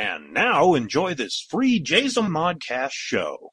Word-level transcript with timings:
And 0.00 0.32
now 0.32 0.72
enjoy 0.72 1.12
this 1.12 1.46
free 1.50 1.78
Jason 1.78 2.28
Modcast 2.28 2.92
show. 2.92 3.52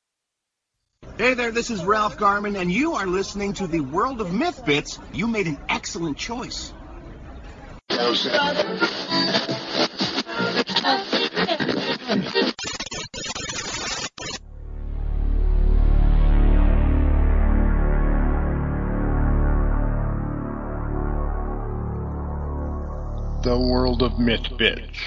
Hey 1.18 1.34
there, 1.34 1.52
this 1.52 1.70
is 1.70 1.84
Ralph 1.84 2.18
Garman, 2.18 2.56
and 2.56 2.72
you 2.72 2.94
are 2.94 3.06
listening 3.06 3.52
to 3.56 3.68
the 3.68 3.82
World 3.82 4.22
of 4.22 4.32
Myth 4.32 4.64
Bits. 4.66 4.98
You 5.12 5.28
made 5.28 5.48
an 5.48 5.58
excellent 5.68 6.18
choice. 6.18 6.72
The 23.44 23.60
World 23.60 24.02
of 24.02 24.18
Myth 24.18 24.58
Bits. 24.58 24.98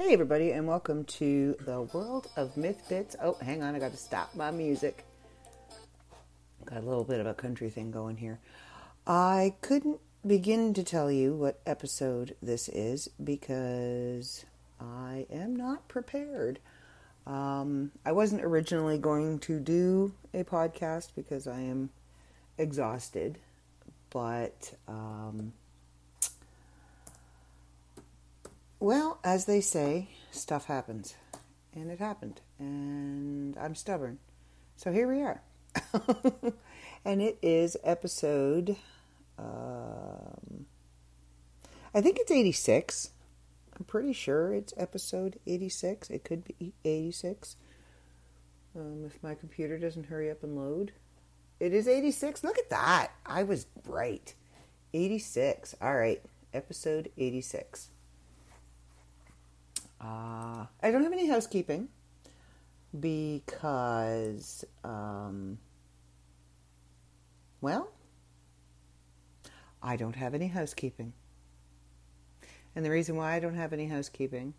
Hey, 0.00 0.14
everybody, 0.14 0.52
and 0.52 0.66
welcome 0.66 1.04
to 1.04 1.54
the 1.66 1.82
World 1.82 2.28
of 2.34 2.56
Myth 2.56 2.86
Bits. 2.88 3.16
Oh, 3.22 3.36
hang 3.42 3.62
on, 3.62 3.74
I 3.74 3.78
got 3.78 3.90
to 3.90 3.98
stop 3.98 4.34
my 4.34 4.50
music. 4.50 5.04
Got 6.64 6.78
a 6.78 6.86
little 6.86 7.04
bit 7.04 7.20
of 7.20 7.26
a 7.26 7.34
country 7.34 7.68
thing 7.68 7.90
going 7.90 8.16
here. 8.16 8.40
I 9.06 9.56
couldn't 9.60 10.00
begin 10.26 10.72
to 10.72 10.82
tell 10.82 11.12
you 11.12 11.34
what 11.34 11.60
episode 11.66 12.34
this 12.42 12.70
is 12.70 13.10
because 13.22 14.46
I 14.80 15.26
am 15.30 15.54
not 15.54 15.86
prepared. 15.86 16.60
Um, 17.26 17.92
I 18.02 18.12
wasn't 18.12 18.42
originally 18.42 18.96
going 18.96 19.38
to 19.40 19.60
do 19.60 20.14
a 20.32 20.44
podcast 20.44 21.08
because 21.14 21.46
I 21.46 21.60
am 21.60 21.90
exhausted, 22.56 23.36
but 24.08 24.72
um, 24.88 25.52
well, 28.80 29.20
as 29.22 29.44
they 29.44 29.60
say, 29.60 30.08
stuff 30.32 30.64
happens, 30.64 31.14
and 31.74 31.90
it 31.90 31.98
happened, 31.98 32.40
and 32.58 33.56
I'm 33.56 33.74
stubborn, 33.74 34.18
so 34.76 34.90
here 34.92 35.06
we 35.06 35.22
are, 35.22 35.42
and 37.04 37.22
it 37.22 37.38
is 37.42 37.76
episode. 37.84 38.76
Um, 39.38 40.66
I 41.94 42.00
think 42.00 42.18
it's 42.18 42.30
86. 42.30 43.10
I'm 43.76 43.84
pretty 43.84 44.12
sure 44.12 44.52
it's 44.52 44.74
episode 44.76 45.38
86. 45.46 46.10
It 46.10 46.24
could 46.24 46.44
be 46.44 46.74
86. 46.84 47.56
Um, 48.76 49.04
if 49.06 49.22
my 49.22 49.34
computer 49.34 49.78
doesn't 49.78 50.06
hurry 50.06 50.30
up 50.30 50.42
and 50.42 50.56
load. 50.56 50.92
It 51.58 51.74
is 51.74 51.88
86. 51.88 52.44
Look 52.44 52.58
at 52.58 52.70
that. 52.70 53.08
I 53.26 53.42
was 53.42 53.66
right. 53.86 54.34
86. 54.92 55.74
All 55.80 55.96
right. 55.96 56.22
Episode 56.54 57.10
86. 57.16 57.90
Uh, 60.00 60.66
I 60.82 60.90
don't 60.90 61.02
have 61.02 61.12
any 61.12 61.26
housekeeping 61.28 61.88
because, 62.98 64.64
um, 64.82 65.58
well, 67.60 67.90
I 69.82 69.96
don't 69.96 70.16
have 70.16 70.34
any 70.34 70.48
housekeeping. 70.48 71.12
And 72.74 72.84
the 72.84 72.90
reason 72.90 73.16
why 73.16 73.34
I 73.34 73.40
don't 73.40 73.56
have 73.56 73.72
any 73.72 73.88
housekeeping, 73.88 74.54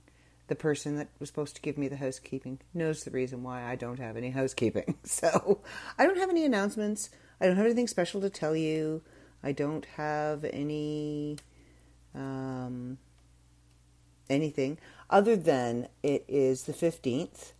the 0.48 0.56
person 0.56 0.98
that 0.98 1.09
was 1.20 1.30
supposed 1.30 1.55
to 1.55 1.61
give 1.61 1.78
me 1.78 1.88
the 1.88 1.98
housekeeping 1.98 2.59
knows 2.73 3.03
the 3.03 3.11
reason 3.11 3.42
why 3.42 3.64
I 3.64 3.76
don't 3.76 4.00
have 4.00 4.17
any 4.17 4.31
housekeeping. 4.31 4.98
So 5.05 5.61
I 5.98 6.05
don't 6.05 6.17
have 6.17 6.30
any 6.30 6.45
announcements. 6.45 7.09
I 7.39 7.48
don't 7.48 7.58
have 7.58 7.66
anything 7.66 7.88
special 7.88 8.22
to 8.22 8.30
tell 8.30 8.55
you. 8.55 9.02
I 9.44 9.52
don't 9.52 9.86
have 9.98 10.44
any 10.45 11.38
um, 12.14 12.98
anything 14.31 14.77
other 15.09 15.35
than 15.35 15.87
it 16.01 16.25
is 16.27 16.63
the 16.63 16.73
15th. 16.73 17.51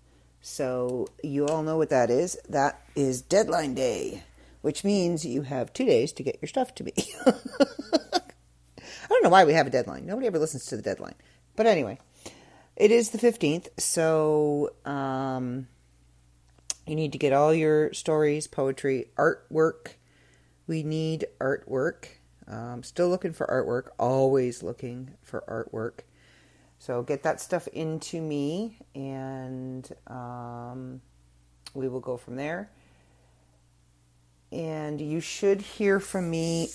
So 0.42 1.08
you 1.24 1.46
all 1.46 1.62
know 1.62 1.78
what 1.78 1.90
that 1.90 2.10
is. 2.10 2.38
That 2.50 2.82
is 2.96 3.22
deadline 3.22 3.76
day, 3.76 4.24
which 4.62 4.84
means 4.84 5.26
you 5.26 5.44
have 5.44 5.74
two 5.74 5.86
days 5.86 6.12
to 6.14 6.24
get 6.24 6.40
your 6.42 6.50
stuff 6.50 6.74
to 6.76 6.84
me. 6.84 6.94
I 7.26 9.08
don't 9.10 9.24
know 9.24 9.30
why 9.30 9.46
we 9.46 9.54
have 9.54 9.68
a 9.68 9.72
deadline. 9.72 10.06
Nobody 10.06 10.28
ever 10.28 10.40
listens 10.40 10.66
to 10.68 10.78
the 10.78 10.82
deadline. 10.82 11.16
But 11.56 11.68
anyway, 11.68 12.00
it 12.76 12.92
is 12.92 13.10
the 13.10 13.18
15th. 13.18 13.68
So 13.78 14.72
um, 14.86 15.68
you 16.88 16.96
need 16.96 17.12
to 17.12 17.18
get 17.18 17.34
all 17.34 17.54
your 17.54 17.94
stories, 17.94 18.48
poetry, 18.48 19.08
artwork. 19.18 19.96
We 20.66 20.82
need 20.82 21.26
artwork. 21.40 22.06
Um, 22.48 22.84
still 22.84 23.10
looking 23.10 23.34
for 23.34 23.46
artwork. 23.48 23.92
Always 24.00 24.64
looking 24.64 25.12
for 25.22 25.44
artwork. 25.48 26.06
So 26.82 27.04
get 27.04 27.22
that 27.22 27.40
stuff 27.40 27.68
into 27.68 28.20
me, 28.20 28.80
and 28.96 29.88
um, 30.08 31.00
we 31.76 31.88
will 31.88 32.00
go 32.00 32.18
from 32.18 32.38
there. 32.38 32.72
And 34.52 35.00
you 35.00 35.20
should 35.20 35.62
hear 35.62 36.00
from 36.00 36.32
me 36.32 36.70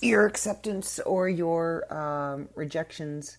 your 0.00 0.26
acceptance 0.26 1.00
or 1.00 1.28
your 1.28 1.92
um, 1.92 2.50
rejections. 2.54 3.38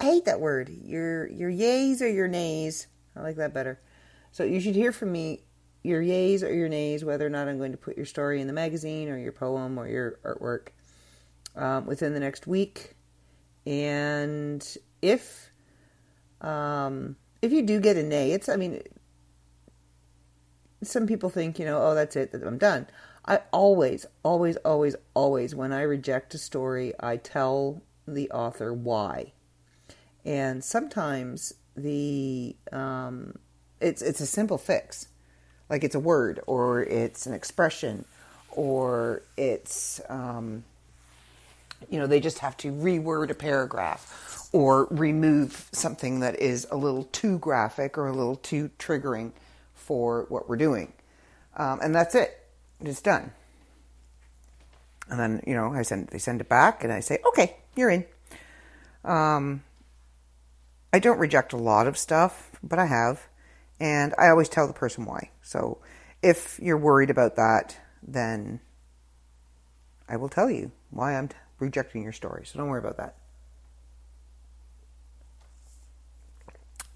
I 0.00 0.06
hate 0.06 0.24
that 0.24 0.40
word. 0.40 0.68
Your 0.82 1.28
your 1.28 1.52
yays 1.52 2.00
or 2.00 2.08
your 2.08 2.26
nays. 2.26 2.88
I 3.14 3.20
like 3.20 3.36
that 3.36 3.54
better. 3.54 3.78
So 4.32 4.42
you 4.42 4.58
should 4.58 4.74
hear 4.74 4.90
from 4.90 5.12
me 5.12 5.44
your 5.84 6.02
yays 6.02 6.42
or 6.42 6.52
your 6.52 6.68
nays, 6.68 7.04
whether 7.04 7.24
or 7.24 7.30
not 7.30 7.46
I'm 7.46 7.58
going 7.58 7.70
to 7.70 7.78
put 7.78 7.96
your 7.96 8.04
story 8.06 8.40
in 8.40 8.48
the 8.48 8.52
magazine 8.52 9.08
or 9.08 9.16
your 9.16 9.30
poem 9.30 9.78
or 9.78 9.86
your 9.86 10.18
artwork 10.24 10.70
um, 11.54 11.86
within 11.86 12.14
the 12.14 12.20
next 12.20 12.48
week. 12.48 12.94
And 13.64 14.76
if 15.02 15.50
um, 16.40 17.16
if 17.42 17.52
you 17.52 17.62
do 17.62 17.80
get 17.80 17.96
a 17.96 18.02
nay, 18.02 18.32
it's 18.32 18.48
I 18.48 18.56
mean, 18.56 18.82
some 20.82 21.06
people 21.06 21.30
think 21.30 21.58
you 21.58 21.64
know, 21.64 21.80
oh, 21.82 21.94
that's 21.94 22.16
it, 22.16 22.34
I'm 22.34 22.58
done. 22.58 22.86
I 23.28 23.40
always, 23.52 24.06
always, 24.22 24.56
always, 24.58 24.94
always, 25.14 25.54
when 25.54 25.72
I 25.72 25.82
reject 25.82 26.34
a 26.34 26.38
story, 26.38 26.92
I 27.00 27.16
tell 27.16 27.82
the 28.06 28.30
author 28.30 28.72
why. 28.72 29.32
And 30.24 30.62
sometimes 30.62 31.54
the 31.76 32.56
um, 32.72 33.36
it's 33.80 34.02
it's 34.02 34.20
a 34.20 34.26
simple 34.26 34.58
fix, 34.58 35.08
like 35.68 35.84
it's 35.84 35.94
a 35.94 36.00
word 36.00 36.40
or 36.46 36.82
it's 36.82 37.26
an 37.26 37.34
expression 37.34 38.04
or 38.50 39.22
it's 39.36 40.00
um, 40.08 40.64
you 41.90 41.98
know 41.98 42.06
they 42.06 42.20
just 42.20 42.38
have 42.38 42.56
to 42.56 42.72
reword 42.72 43.30
a 43.30 43.34
paragraph 43.34 44.35
or 44.52 44.86
remove 44.90 45.68
something 45.72 46.20
that 46.20 46.40
is 46.40 46.66
a 46.70 46.76
little 46.76 47.04
too 47.04 47.38
graphic 47.38 47.98
or 47.98 48.06
a 48.06 48.12
little 48.12 48.36
too 48.36 48.70
triggering 48.78 49.32
for 49.74 50.26
what 50.28 50.48
we're 50.48 50.56
doing, 50.56 50.92
um, 51.56 51.80
and 51.82 51.94
that's 51.94 52.14
it 52.14 52.46
it's 52.80 53.00
done. 53.00 53.32
And 55.08 55.18
then, 55.20 55.42
you 55.46 55.54
know, 55.54 55.72
I 55.72 55.82
send 55.82 56.08
they 56.08 56.18
send 56.18 56.40
it 56.40 56.48
back 56.48 56.82
and 56.82 56.92
I 56.92 57.00
say, 57.00 57.18
okay, 57.28 57.56
you're 57.76 57.90
in. 57.90 58.04
Um, 59.04 59.62
I 60.92 60.98
don't 60.98 61.18
reject 61.18 61.52
a 61.52 61.56
lot 61.56 61.86
of 61.86 61.96
stuff, 61.96 62.50
but 62.62 62.78
I 62.78 62.86
have. 62.86 63.28
And 63.78 64.14
I 64.18 64.28
always 64.28 64.48
tell 64.48 64.66
the 64.66 64.72
person 64.72 65.04
why. 65.04 65.30
So 65.42 65.78
if 66.22 66.58
you're 66.60 66.78
worried 66.78 67.10
about 67.10 67.36
that, 67.36 67.78
then 68.02 68.60
I 70.08 70.16
will 70.16 70.28
tell 70.28 70.50
you 70.50 70.72
why 70.90 71.16
I'm 71.16 71.28
t- 71.28 71.36
rejecting 71.58 72.02
your 72.02 72.12
story. 72.12 72.46
So 72.46 72.58
don't 72.58 72.68
worry 72.68 72.80
about 72.80 72.96
that. 72.96 73.16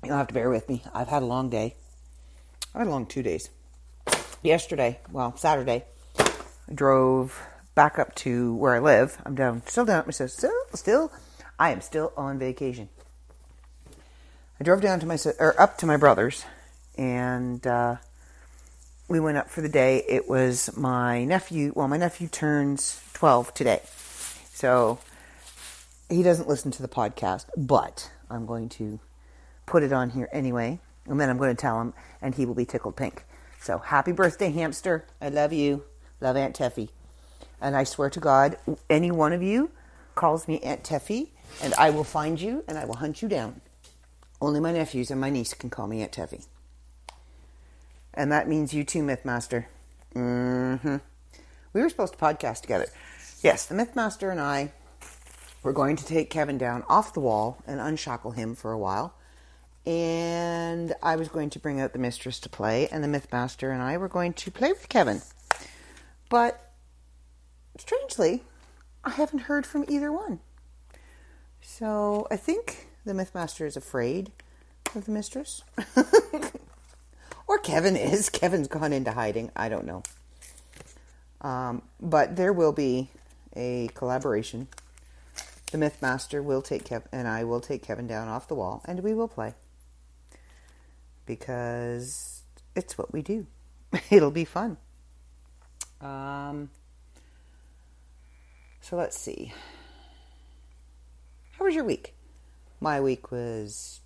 You'll 0.05 0.17
have 0.17 0.29
to 0.29 0.35
bear 0.35 0.51
with 0.51 0.69
me. 0.69 0.83
I've 0.95 1.09
had 1.09 1.23
a 1.23 1.27
long 1.27 1.51
day. 1.51 1.77
I 2.75 2.79
had 2.79 2.87
a 2.87 2.91
long 2.91 3.07
two 3.07 3.23
days 3.23 3.51
yesterday, 4.43 5.01
well, 5.11 5.37
Saturday, 5.37 5.85
I 6.19 6.75
drove 6.75 7.43
back 7.75 7.99
up 7.99 8.15
to 8.17 8.55
where 8.55 8.75
I 8.75 8.79
live. 8.79 9.21
I'm 9.25 9.35
down, 9.35 9.63
still 9.67 9.85
down 9.85 10.01
at 10.01 10.07
my 10.07 10.13
sister. 10.13 10.49
Still, 10.49 10.79
still, 10.79 11.13
I 11.59 11.71
am 11.71 11.81
still 11.81 12.13
on 12.17 12.39
vacation. 12.39 12.89
I 14.59 14.65
drove 14.65 14.81
down 14.81 15.01
to 15.01 15.07
my 15.07 15.19
or 15.39 15.59
up 15.61 15.79
to 15.79 15.87
my 15.87 15.97
brother's, 15.97 16.45
and 16.97 17.67
uh, 17.67 17.97
we 19.09 19.19
went 19.19 19.39
up 19.39 19.49
for 19.49 19.63
the 19.63 19.69
day. 19.69 20.05
It 20.09 20.29
was 20.29 20.77
my 20.77 21.25
nephew. 21.25 21.73
Well, 21.75 21.89
my 21.89 21.97
nephew 21.97 22.29
turns 22.29 23.01
12 23.15 23.55
today, 23.55 23.81
so 24.53 24.99
he 26.11 26.23
doesn't 26.23 26.49
listen 26.49 26.71
to 26.73 26.83
the 26.83 26.89
podcast, 26.89 27.47
but 27.57 28.11
I'm 28.29 28.45
going 28.45 28.69
to 28.71 29.01
put 29.71 29.83
it 29.85 29.93
on 29.93 30.11
here 30.11 30.29
anyway, 30.33 30.81
and 31.07 31.19
then 31.19 31.31
I'm 31.31 31.39
going 31.39 31.55
to 31.55 31.61
tell 31.61 31.81
him, 31.81 31.95
and 32.21 32.35
he 32.35 32.45
will 32.45 32.55
be 32.55 32.67
tickled 32.67 32.97
pink. 32.97 33.25
So 33.61 33.79
happy 33.79 34.13
birthday, 34.13 34.51
hamster. 34.51 35.07
I 35.21 35.29
love 35.29 35.53
you. 35.53 35.85
Love 36.21 36.37
Aunt 36.37 36.57
Teffy. 36.57 36.89
And 37.61 37.77
I 37.77 37.85
swear 37.85 38.11
to 38.11 38.21
God, 38.21 38.57
any 38.91 39.11
one 39.11 39.33
of 39.33 39.43
you 39.43 39.71
calls 40.15 40.49
me 40.49 40.59
Aunt 40.61 40.83
Teffy, 40.83 41.29
and 41.63 41.73
I 41.75 41.91
will 41.91 42.05
find 42.05 42.41
you 42.41 42.65
and 42.67 42.77
I 42.77 42.85
will 42.85 42.97
hunt 42.97 43.23
you 43.23 43.29
down. 43.29 43.61
Only 44.41 44.61
my 44.61 44.73
nephews 44.73 45.11
and 45.11 45.21
my 45.21 45.31
niece 45.31 45.55
can 45.55 45.71
call 45.71 45.87
me 45.87 46.03
Aunt 46.03 46.13
Teffy. 46.13 46.47
And 48.13 48.33
that 48.33 48.49
means 48.49 48.75
you 48.75 48.83
too, 48.83 49.03
Mythmaster. 49.03 49.67
Mm-hmm. 50.15 50.97
We 51.73 51.81
were 51.81 51.89
supposed 51.89 52.15
to 52.15 52.19
podcast 52.19 52.63
together. 52.63 52.87
Yes, 53.41 53.67
the 53.67 53.75
Mythmaster 53.75 54.33
and 54.33 54.41
I 54.41 54.73
were 55.63 55.73
going 55.73 55.97
to 55.97 56.05
take 56.05 56.29
Kevin 56.29 56.59
down 56.59 56.83
off 56.89 57.15
the 57.15 57.21
wall 57.21 57.63
and 57.67 57.79
unshackle 57.79 58.33
him 58.33 58.55
for 58.57 58.73
a 58.73 58.79
while 58.79 59.15
and 59.87 60.95
I 61.03 61.17
was 61.17 61.29
going 61.29 61.51
to 61.51 61.59
bring 61.59 61.81
out 61.81 61.93
the 61.93 61.99
mistress 61.99 62.39
to 62.41 62.49
play, 62.49 62.89
and 62.89 63.03
the 63.03 63.09
Mythmaster 63.09 63.73
and 63.73 63.83
I 63.83 63.97
were 63.97 64.09
going 64.09 64.33
to 64.35 64.51
play 64.51 64.73
with 64.73 64.89
Kevin. 64.89 65.23
But 66.29 66.73
strangely, 67.79 68.45
I 69.05 69.11
haven't 69.11 69.41
heard 69.41 69.67
from 69.67 69.85
either 69.89 70.13
one. 70.13 70.41
So 71.63 72.27
I 72.31 72.37
think 72.37 72.89
the 73.05 73.13
Mythmaster 73.13 73.67
is 73.67 73.77
afraid 73.77 74.31
of 74.95 75.07
the 75.07 75.13
mistress. 75.13 75.63
or 77.47 77.59
Kevin 77.59 77.97
is. 77.97 78.29
Kevin's 78.31 78.69
gone 78.69 78.93
into 78.93 79.13
hiding. 79.13 79.51
I 79.57 79.69
don't 79.69 79.87
know. 79.87 80.03
Um, 81.41 81.83
but 82.01 82.37
there 82.37 82.53
will 82.53 82.73
be 82.73 83.09
a 83.57 83.89
collaboration. 83.95 84.69
The 85.73 85.79
Mythmaster 85.79 86.45
will 86.45 86.61
take 86.61 86.85
Kevin, 86.85 87.09
and 87.13 87.27
I 87.27 87.45
will 87.45 87.61
take 87.61 87.83
Kevin 87.83 88.07
down 88.07 88.29
off 88.29 88.47
the 88.47 88.55
wall, 88.55 88.83
and 88.85 89.03
we 89.03 89.15
will 89.15 89.29
play 89.29 89.55
because 91.31 92.43
it's 92.75 92.99
what 92.99 93.13
we 93.13 93.23
do. 93.23 93.47
It'll 94.11 94.33
be 94.33 94.45
fun. 94.45 94.79
Um, 96.01 96.71
so 98.81 98.97
let's 98.97 99.17
see. 99.17 99.53
How 101.53 101.65
was 101.65 101.75
your 101.77 101.85
week? 101.85 102.15
My 102.81 103.01
week 103.01 103.31
was 103.31 104.01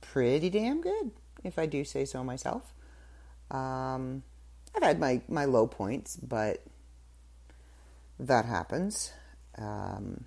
pretty 0.00 0.48
damn 0.48 0.80
good, 0.80 1.10
if 1.42 1.58
I 1.58 1.66
do 1.66 1.82
say 1.82 2.04
so 2.04 2.22
myself. 2.22 2.72
Um, 3.50 4.22
I've 4.76 4.84
had 4.84 5.00
my, 5.00 5.22
my 5.28 5.44
low 5.44 5.66
points, 5.66 6.16
but 6.16 6.62
that 8.20 8.44
happens. 8.44 9.12
Um, 9.56 10.24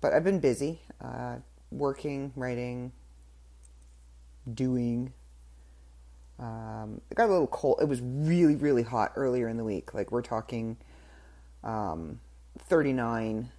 but 0.00 0.12
I've 0.12 0.24
been 0.24 0.40
busy, 0.40 0.80
uh, 1.00 1.36
working, 1.70 2.32
writing, 2.34 2.90
doing. 4.52 5.12
Um, 6.38 7.00
it 7.10 7.14
got 7.14 7.28
a 7.28 7.32
little 7.32 7.46
cold. 7.46 7.78
It 7.80 7.88
was 7.88 8.00
really, 8.02 8.56
really 8.56 8.82
hot 8.82 9.12
earlier 9.16 9.48
in 9.48 9.56
the 9.56 9.64
week. 9.64 9.94
Like 9.94 10.10
we're 10.10 10.22
talking 10.22 10.76
um, 11.62 12.20
39, 12.58 13.50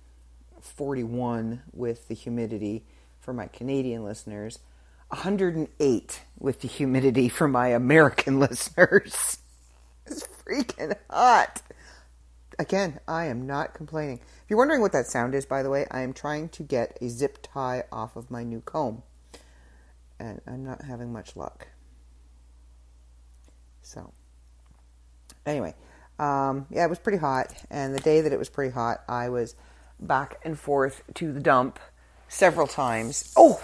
41 0.62 1.62
with 1.74 2.08
the 2.08 2.16
humidity 2.16 2.86
for 3.20 3.34
my 3.34 3.48
Canadian 3.48 4.04
listeners, 4.04 4.60
108 5.10 6.22
with 6.38 6.62
the 6.62 6.68
humidity 6.68 7.30
for 7.30 7.48
my 7.48 7.70
American 7.70 8.40
listeners. 8.40 9.40
It's 10.06 10.28
freaking 10.46 10.96
hot. 11.10 11.62
Again, 12.60 13.00
I 13.08 13.26
am 13.26 13.48
not 13.48 13.74
complaining. 13.74 14.20
If 14.44 14.50
you're 14.50 14.60
wondering 14.60 14.82
what 14.82 14.92
that 14.92 15.08
sound 15.08 15.34
is, 15.34 15.46
by 15.46 15.64
the 15.64 15.70
way, 15.70 15.88
I 15.92 16.02
am 16.02 16.14
trying 16.14 16.50
to 16.50 16.64
get 16.64 16.98
a 17.02 17.10
zip 17.10 17.40
tie 17.42 17.84
off 17.92 18.16
of 18.16 18.30
my 18.30 18.44
new 18.44 18.62
comb 18.62 19.04
and 20.20 20.42
I'm 20.48 20.64
not 20.64 20.84
having 20.84 21.12
much 21.12 21.36
luck. 21.36 21.68
So, 23.82 24.14
anyway, 25.46 25.76
um, 26.20 26.66
yeah, 26.70 26.86
it 26.86 26.90
was 26.90 27.00
pretty 27.00 27.20
hot, 27.20 27.54
and 27.70 27.94
the 27.94 28.00
day 28.00 28.22
that 28.22 28.34
it 28.34 28.40
was 28.40 28.50
pretty 28.50 28.74
hot, 28.74 29.04
I 29.08 29.30
was 29.30 29.56
back 30.00 30.40
and 30.44 30.58
forth 30.58 31.04
to 31.16 31.32
the 31.32 31.40
dump 31.40 31.80
several 32.28 32.68
times. 32.68 33.34
Oh, 33.38 33.62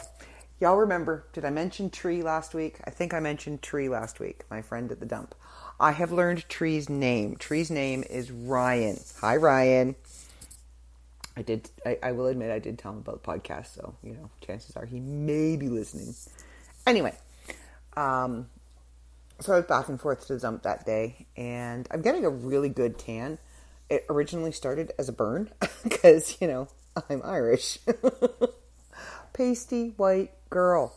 y'all 0.59 0.77
remember? 0.77 1.25
Did 1.33 1.45
I 1.45 1.49
mention 1.49 1.89
Tree 1.89 2.21
last 2.21 2.53
week? 2.53 2.79
I 2.85 2.89
think 2.89 3.13
I 3.13 3.19
mentioned 3.19 3.61
Tree 3.61 3.89
last 3.89 4.19
week, 4.19 4.43
my 4.49 4.61
friend 4.61 4.91
at 4.91 4.99
the 4.99 5.05
dump. 5.05 5.35
I 5.79 5.93
have 5.93 6.11
learned 6.11 6.47
Tree's 6.47 6.89
name. 6.89 7.35
Tree's 7.37 7.71
name 7.71 8.03
is 8.09 8.31
Ryan. 8.31 8.99
Hi, 9.21 9.35
Ryan. 9.35 9.95
I 11.35 11.41
did. 11.41 11.69
I, 11.85 11.97
I, 12.03 12.11
will 12.11 12.27
admit 12.27 12.51
I 12.51 12.59
did 12.59 12.77
tell 12.77 12.91
him 12.91 12.99
about 12.99 13.23
the 13.23 13.27
podcast, 13.27 13.75
so 13.75 13.95
you 14.03 14.13
know, 14.13 14.29
chances 14.45 14.75
are 14.75 14.85
he 14.85 14.99
may 14.99 15.55
be 15.55 15.69
listening. 15.69 16.13
Anyway, 16.85 17.15
um, 17.95 18.47
so 19.39 19.53
I 19.53 19.57
was 19.57 19.65
back 19.65 19.87
and 19.87 19.99
forth 19.99 20.27
to 20.27 20.33
the 20.33 20.39
dump 20.39 20.63
that 20.63 20.85
day, 20.85 21.27
and 21.37 21.87
I'm 21.91 22.01
getting 22.01 22.25
a 22.25 22.29
really 22.29 22.69
good 22.69 22.99
tan. 22.99 23.37
It 23.89 24.05
originally 24.09 24.51
started 24.51 24.91
as 24.97 25.09
a 25.09 25.13
burn 25.13 25.51
because 25.83 26.37
you 26.41 26.47
know 26.47 26.67
I'm 27.09 27.21
Irish, 27.23 27.79
pasty 29.33 29.93
white 29.97 30.31
girl, 30.49 30.95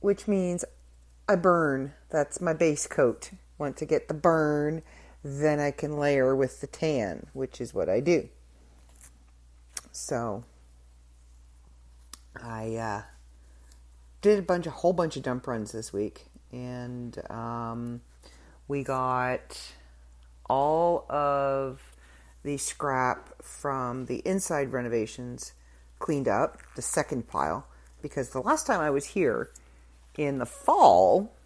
which 0.00 0.26
means 0.26 0.64
I 1.28 1.36
burn. 1.36 1.92
That's 2.08 2.40
my 2.40 2.54
base 2.54 2.86
coat. 2.86 3.30
Want 3.58 3.76
to 3.76 3.84
get 3.84 4.08
the 4.08 4.14
burn, 4.14 4.82
then 5.22 5.60
I 5.60 5.70
can 5.70 5.98
layer 5.98 6.34
with 6.34 6.60
the 6.60 6.66
tan, 6.66 7.26
which 7.32 7.60
is 7.60 7.74
what 7.74 7.88
I 7.88 8.00
do. 8.00 8.28
So 9.92 10.44
I 12.42 12.76
uh, 12.76 13.02
did 14.22 14.38
a 14.38 14.42
bunch, 14.42 14.66
a 14.66 14.70
whole 14.70 14.92
bunch 14.92 15.16
of 15.16 15.22
dump 15.22 15.46
runs 15.46 15.72
this 15.72 15.92
week, 15.92 16.26
and 16.52 17.18
um, 17.30 18.00
we 18.68 18.82
got 18.82 19.60
all 20.48 21.06
of 21.10 21.80
the 22.42 22.56
scrap 22.56 23.42
from 23.42 24.06
the 24.06 24.16
inside 24.18 24.72
renovations 24.72 25.52
cleaned 25.98 26.28
up, 26.28 26.58
the 26.76 26.82
second 26.82 27.28
pile, 27.28 27.66
because 28.00 28.30
the 28.30 28.40
last 28.40 28.66
time 28.66 28.80
I 28.80 28.90
was 28.90 29.04
here 29.04 29.50
in 30.16 30.38
the 30.38 30.46
fall, 30.46 31.36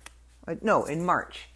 uh, 0.46 0.54
no, 0.62 0.84
in 0.84 1.04
March, 1.04 1.48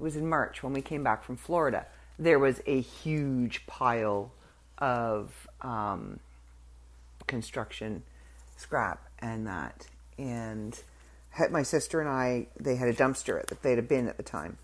it 0.00 0.02
was 0.02 0.16
in 0.16 0.26
March 0.26 0.62
when 0.62 0.72
we 0.72 0.80
came 0.80 1.04
back 1.04 1.22
from 1.22 1.36
Florida, 1.36 1.86
there 2.18 2.38
was 2.38 2.62
a 2.66 2.80
huge 2.80 3.66
pile 3.66 4.32
of 4.78 5.46
um, 5.60 6.20
construction 7.26 8.02
scrap 8.56 9.06
and 9.18 9.46
that. 9.46 9.86
And 10.16 10.78
my 11.50 11.62
sister 11.62 12.00
and 12.00 12.08
I, 12.08 12.46
they 12.58 12.76
had 12.76 12.88
a 12.88 12.94
dumpster 12.94 13.44
that 13.46 13.62
they 13.62 13.70
had 13.70 13.78
a 13.78 13.82
bin 13.82 14.08
at 14.08 14.16
the 14.16 14.22
time. 14.22 14.56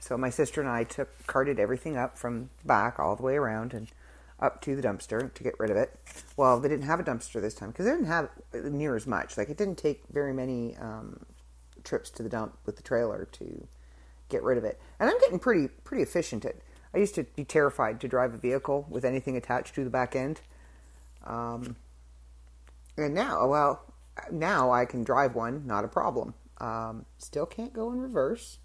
So 0.00 0.18
my 0.18 0.30
sister 0.30 0.60
and 0.60 0.68
I 0.68 0.82
took 0.82 1.08
carted 1.28 1.60
everything 1.60 1.96
up 1.96 2.18
from 2.18 2.50
back 2.64 2.98
all 2.98 3.14
the 3.14 3.22
way 3.22 3.36
around 3.36 3.72
and 3.72 3.88
up 4.40 4.60
to 4.62 4.74
the 4.74 4.82
dumpster 4.82 5.32
to 5.32 5.44
get 5.44 5.54
rid 5.60 5.70
of 5.70 5.76
it. 5.76 5.96
Well, 6.36 6.58
they 6.58 6.68
didn't 6.68 6.86
have 6.86 6.98
a 6.98 7.04
dumpster 7.04 7.40
this 7.40 7.54
time 7.54 7.70
because 7.70 7.84
they 7.84 7.92
didn't 7.92 8.06
have 8.06 8.30
near 8.52 8.96
as 8.96 9.06
much. 9.06 9.38
Like 9.38 9.48
it 9.48 9.56
didn't 9.56 9.78
take 9.78 10.02
very 10.12 10.32
many 10.32 10.76
um, 10.76 11.24
trips 11.84 12.10
to 12.10 12.24
the 12.24 12.28
dump 12.28 12.58
with 12.66 12.74
the 12.74 12.82
trailer 12.82 13.28
to 13.30 13.68
get 14.32 14.42
rid 14.42 14.58
of 14.58 14.64
it. 14.64 14.80
And 14.98 15.08
I'm 15.08 15.18
getting 15.20 15.38
pretty 15.38 15.68
pretty 15.68 16.02
efficient 16.02 16.44
at. 16.44 16.56
It. 16.56 16.62
I 16.94 16.98
used 16.98 17.14
to 17.14 17.24
be 17.24 17.44
terrified 17.44 18.00
to 18.00 18.08
drive 18.08 18.34
a 18.34 18.38
vehicle 18.38 18.86
with 18.90 19.04
anything 19.04 19.36
attached 19.36 19.74
to 19.76 19.84
the 19.84 19.90
back 19.90 20.14
end. 20.14 20.40
Um, 21.24 21.76
and 22.96 23.14
now, 23.14 23.46
well, 23.46 23.94
now 24.30 24.70
I 24.72 24.84
can 24.84 25.04
drive 25.04 25.34
one, 25.34 25.66
not 25.66 25.84
a 25.84 25.88
problem. 25.88 26.34
Um, 26.58 27.06
still 27.18 27.46
can't 27.46 27.72
go 27.72 27.90
in 27.92 28.00
reverse. 28.00 28.58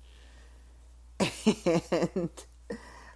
and 1.20 2.30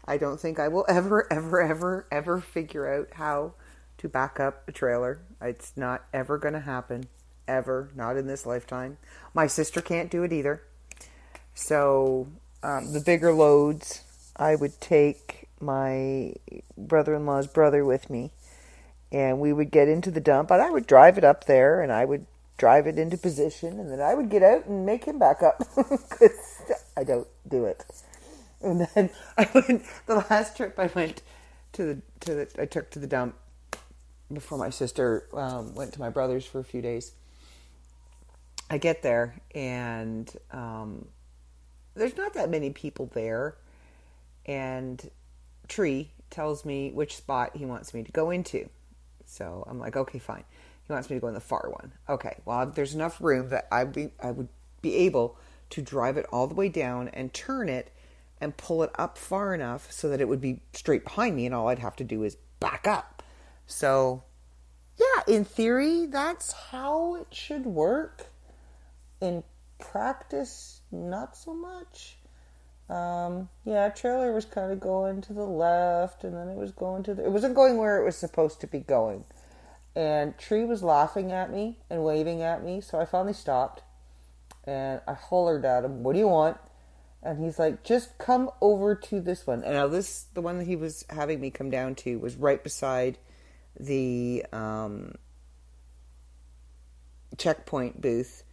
I 0.05 0.17
don't 0.17 0.39
think 0.39 0.60
I 0.60 0.67
will 0.67 0.86
ever, 0.88 1.31
ever, 1.31 1.62
ever, 1.62 2.08
ever 2.12 2.39
figure 2.39 2.91
out 2.91 3.10
how 3.13 3.53
to 3.98 4.10
back 4.10 4.39
up 4.39 4.67
a 4.67 4.72
trailer. 4.72 5.22
It's 5.41 5.74
not 5.75 6.05
ever 6.13 6.38
going 6.38 6.53
to 6.53 6.62
happen. 6.62 7.05
Ever. 7.48 7.91
Not 7.96 8.17
in 8.17 8.27
this 8.27 8.46
lifetime. 8.46 8.98
My 9.34 9.48
sister 9.48 9.81
can't 9.81 10.10
do 10.10 10.24
it 10.24 10.31
either. 10.31 10.63
So, 11.53 12.27
um, 12.63 12.94
the 12.94 13.00
bigger 13.00 13.34
loads, 13.34 14.03
I 14.36 14.56
would 14.56 14.80
take 14.80 15.48
my 15.60 16.34
brother 16.77 17.15
in 17.15 17.25
law's 17.25 17.48
brother 17.48 17.86
with 17.86 18.10
me 18.10 18.32
and 19.12 19.39
we 19.39 19.53
would 19.53 19.72
get 19.72 19.88
into 19.88 20.10
the 20.10 20.22
dump 20.22 20.50
and 20.51 20.62
I 20.62 20.70
would 20.70 20.88
drive 20.88 21.18
it 21.18 21.24
up 21.24 21.46
there 21.46 21.82
and 21.82 21.91
I 21.91 22.06
would 22.06 22.25
drive 22.58 22.88
it 22.88 22.98
into 22.98 23.18
position 23.18 23.80
and 23.80 23.91
then 23.91 24.00
I 24.00 24.13
would 24.13 24.30
get 24.30 24.44
out 24.44 24.65
and 24.65 24.86
make 24.86 25.06
him 25.06 25.20
back 25.20 25.44
up 25.44 25.60
because 25.75 26.62
I 26.96 27.03
don't 27.03 27.27
do 27.48 27.65
it. 27.65 27.84
And 28.62 28.88
then 28.94 29.10
I 29.38 29.50
went 29.53 29.84
the 30.06 30.25
last 30.30 30.56
trip 30.56 30.77
I 30.77 30.88
went 30.88 31.22
to 31.74 31.84
the 31.84 32.01
to 32.22 32.34
the 32.36 32.48
I 32.60 32.65
took 32.65 32.89
to 32.91 33.00
the 33.00 33.08
dump 33.08 33.36
before 34.32 34.58
my 34.58 34.70
sister 34.70 35.25
um, 35.34 35.75
went 35.75 35.94
to 35.94 36.00
my 36.00 36.10
brother's 36.10 36.46
for 36.46 36.60
a 36.60 36.63
few 36.63 36.82
days. 36.82 37.13
I 38.70 38.77
get 38.77 39.01
there 39.01 39.41
and 39.53 40.32
um, 40.51 41.08
there's 41.95 42.17
not 42.17 42.33
that 42.33 42.50
many 42.50 42.69
people 42.71 43.10
there, 43.13 43.55
and 44.45 45.10
Tree 45.67 46.12
tells 46.29 46.65
me 46.65 46.91
which 46.91 47.17
spot 47.17 47.55
he 47.55 47.65
wants 47.65 47.93
me 47.93 48.03
to 48.03 48.12
go 48.12 48.29
into. 48.29 48.69
So 49.25 49.63
I'm 49.67 49.79
like, 49.79 49.95
okay, 49.95 50.19
fine. 50.19 50.43
He 50.83 50.93
wants 50.93 51.10
me 51.10 51.17
to 51.17 51.19
go 51.21 51.27
in 51.27 51.33
the 51.33 51.39
far 51.39 51.69
one. 51.69 51.93
Okay, 52.10 52.38
well, 52.45 52.65
there's 52.65 52.93
enough 52.93 53.21
room 53.21 53.50
that 53.50 53.67
I 53.71 53.83
be 53.86 54.12
I 54.21 54.31
would 54.31 54.50
be 54.81 54.95
able 54.95 55.38
to 55.71 55.81
drive 55.81 56.17
it 56.17 56.25
all 56.31 56.48
the 56.48 56.55
way 56.55 56.69
down 56.69 57.07
and 57.10 57.33
turn 57.33 57.69
it 57.69 57.91
and 58.41 58.57
pull 58.57 58.83
it 58.83 58.89
up 58.98 59.17
far 59.17 59.53
enough 59.53 59.91
so 59.91 60.10
that 60.10 60.19
it 60.19 60.27
would 60.27 60.41
be 60.41 60.62
straight 60.74 61.03
behind 61.03 61.36
me, 61.36 61.45
and 61.45 61.55
all 61.55 61.69
I'd 61.69 61.79
have 61.79 61.95
to 61.98 62.03
do 62.03 62.24
is 62.24 62.36
back 62.60 62.88
up. 62.88 63.24
So, 63.67 64.24
yeah, 64.98 65.33
in 65.33 65.45
theory, 65.45 66.07
that's 66.07 66.51
how 66.51 67.15
it 67.15 67.27
should 67.31 67.65
work. 67.65 68.27
In 69.21 69.43
practice, 69.79 70.80
not 70.91 71.36
so 71.36 71.53
much. 71.53 72.17
Um, 72.89 73.48
yeah, 73.63 73.89
trailer 73.89 74.33
was 74.33 74.45
kind 74.45 74.71
of 74.71 74.79
going 74.79 75.21
to 75.21 75.33
the 75.33 75.45
left, 75.45 76.24
and 76.24 76.36
then 76.36 76.50
it 76.50 76.57
was 76.57 76.71
going 76.71 77.03
to 77.03 77.13
the. 77.13 77.25
It 77.25 77.31
wasn't 77.31 77.55
going 77.55 77.77
where 77.77 78.01
it 78.01 78.05
was 78.05 78.17
supposed 78.17 78.60
to 78.62 78.67
be 78.67 78.79
going. 78.79 79.24
And 79.95 80.38
Tree 80.38 80.63
was 80.65 80.83
laughing 80.83 81.31
at 81.31 81.51
me 81.51 81.79
and 81.89 82.03
waving 82.03 82.41
at 82.41 82.63
me, 82.63 82.81
so 82.81 83.00
I 83.00 83.05
finally 83.05 83.33
stopped. 83.33 83.83
And 84.65 85.01
I 85.07 85.13
hollered 85.13 85.65
at 85.65 85.83
him, 85.83 86.03
What 86.03 86.13
do 86.13 86.19
you 86.19 86.27
want? 86.27 86.57
And 87.24 87.43
he's 87.43 87.60
like, 87.60 87.83
Just 87.83 88.17
come 88.17 88.50
over 88.62 88.95
to 88.95 89.21
this 89.21 89.48
one. 89.48 89.63
And 89.63 89.74
now, 89.74 89.88
this, 89.88 90.25
the 90.33 90.41
one 90.41 90.57
that 90.60 90.67
he 90.67 90.75
was 90.75 91.05
having 91.10 91.39
me 91.39 91.50
come 91.50 91.69
down 91.69 91.95
to, 91.95 92.19
was 92.19 92.36
right 92.36 92.63
beside 92.63 93.17
the 93.79 94.45
um, 94.51 95.15
checkpoint 97.38 98.01
booth 98.01 98.43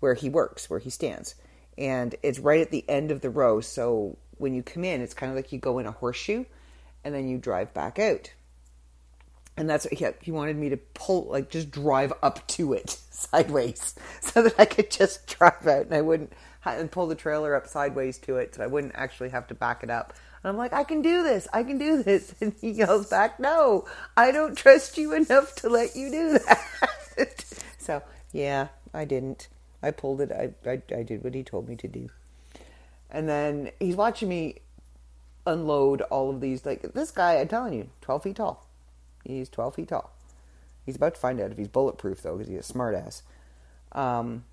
where 0.00 0.14
he 0.14 0.28
works, 0.28 0.70
where 0.70 0.78
he 0.78 0.90
stands. 0.90 1.34
And 1.78 2.16
it's 2.22 2.40
right 2.40 2.60
at 2.60 2.70
the 2.70 2.84
end 2.88 3.10
of 3.10 3.20
the 3.20 3.30
row. 3.30 3.60
So 3.60 4.18
when 4.36 4.52
you 4.52 4.62
come 4.62 4.84
in, 4.84 5.00
it's 5.00 5.14
kind 5.14 5.30
of 5.30 5.36
like 5.36 5.52
you 5.52 5.58
go 5.58 5.78
in 5.78 5.86
a 5.86 5.92
horseshoe 5.92 6.44
and 7.04 7.14
then 7.14 7.28
you 7.28 7.38
drive 7.38 7.72
back 7.72 7.98
out. 7.98 8.32
And 9.56 9.68
that's 9.68 9.86
what 9.86 10.16
he, 10.22 10.30
wanted 10.30 10.56
me 10.56 10.68
to 10.68 10.76
pull, 10.76 11.26
like 11.30 11.50
just 11.50 11.70
drive 11.70 12.12
up 12.22 12.46
to 12.48 12.72
it 12.72 12.90
sideways 13.10 13.94
so 14.20 14.42
that 14.42 14.58
I 14.58 14.64
could 14.64 14.90
just 14.90 15.26
drive 15.26 15.66
out 15.66 15.86
and 15.86 15.94
I 15.94 16.00
wouldn't, 16.00 16.32
and 16.64 16.90
pull 16.90 17.06
the 17.06 17.14
trailer 17.14 17.54
up 17.54 17.66
sideways 17.66 18.18
to 18.18 18.36
it 18.36 18.54
so 18.54 18.62
I 18.62 18.66
wouldn't 18.66 18.94
actually 18.94 19.30
have 19.30 19.46
to 19.48 19.54
back 19.54 19.82
it 19.82 19.90
up. 19.90 20.12
And 20.42 20.50
I'm 20.50 20.56
like, 20.56 20.72
I 20.72 20.84
can 20.84 21.02
do 21.02 21.22
this. 21.22 21.48
I 21.52 21.62
can 21.62 21.78
do 21.78 22.02
this. 22.02 22.34
And 22.40 22.54
he 22.60 22.70
yells 22.70 23.08
back, 23.08 23.40
No, 23.40 23.86
I 24.16 24.30
don't 24.30 24.56
trust 24.56 24.98
you 24.98 25.12
enough 25.14 25.54
to 25.56 25.68
let 25.68 25.96
you 25.96 26.10
do 26.10 26.38
that. 26.38 27.44
so, 27.78 28.02
yeah, 28.32 28.68
I 28.92 29.04
didn't. 29.04 29.48
I 29.82 29.90
pulled 29.90 30.20
it. 30.20 30.32
I, 30.32 30.50
I, 30.68 30.82
I 30.94 31.02
did 31.02 31.22
what 31.22 31.34
he 31.34 31.42
told 31.42 31.68
me 31.68 31.76
to 31.76 31.88
do. 31.88 32.08
And 33.10 33.28
then 33.28 33.70
he's 33.80 33.96
watching 33.96 34.28
me 34.28 34.56
unload 35.46 36.02
all 36.02 36.30
of 36.30 36.40
these. 36.40 36.66
Like, 36.66 36.92
this 36.94 37.10
guy, 37.10 37.40
I'm 37.40 37.48
telling 37.48 37.74
you, 37.74 37.90
12 38.02 38.22
feet 38.22 38.36
tall. 38.36 38.66
He's 39.24 39.48
12 39.48 39.74
feet 39.76 39.88
tall. 39.88 40.12
He's 40.84 40.96
about 40.96 41.14
to 41.14 41.20
find 41.20 41.40
out 41.40 41.50
if 41.50 41.58
he's 41.58 41.68
bulletproof, 41.68 42.22
though, 42.22 42.36
because 42.36 42.48
he's 42.48 42.70
a 42.70 42.72
smartass. 42.72 43.22
Um, 43.92 44.44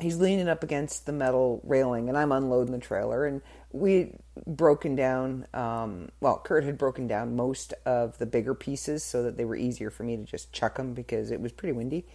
he's 0.00 0.16
leaning 0.16 0.48
up 0.48 0.62
against 0.62 1.06
the 1.06 1.12
metal 1.12 1.60
railing 1.64 2.08
and 2.08 2.18
I'm 2.18 2.32
unloading 2.32 2.72
the 2.72 2.78
trailer 2.78 3.24
and 3.26 3.40
we 3.72 4.16
broken 4.46 4.96
down 4.96 5.46
um, 5.54 6.10
well 6.20 6.40
Kurt 6.42 6.64
had 6.64 6.76
broken 6.76 7.06
down 7.06 7.36
most 7.36 7.74
of 7.86 8.18
the 8.18 8.26
bigger 8.26 8.54
pieces 8.54 9.04
so 9.04 9.22
that 9.22 9.36
they 9.36 9.44
were 9.44 9.56
easier 9.56 9.90
for 9.90 10.02
me 10.02 10.16
to 10.16 10.24
just 10.24 10.52
chuck 10.52 10.76
them 10.76 10.94
because 10.94 11.30
it 11.30 11.40
was 11.40 11.52
pretty 11.52 11.72
windy 11.72 12.06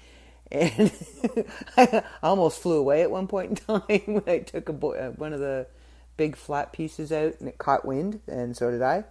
and 0.52 0.92
I 1.78 2.04
almost 2.24 2.62
flew 2.62 2.78
away 2.78 3.02
at 3.02 3.12
one 3.12 3.28
point 3.28 3.50
in 3.52 3.56
time 3.56 4.02
when 4.06 4.24
I 4.28 4.40
took 4.40 4.70
a 4.70 4.74
bo- 4.74 4.96
uh, 4.96 5.12
one 5.12 5.34
of 5.34 5.40
the 5.40 5.68
big 6.18 6.36
flat 6.36 6.74
pieces 6.74 7.12
out 7.12 7.40
and 7.40 7.48
it 7.48 7.58
caught 7.58 7.86
wind 7.86 8.20
and 8.28 8.56
so 8.56 8.72
did 8.72 8.82
I 8.82 9.06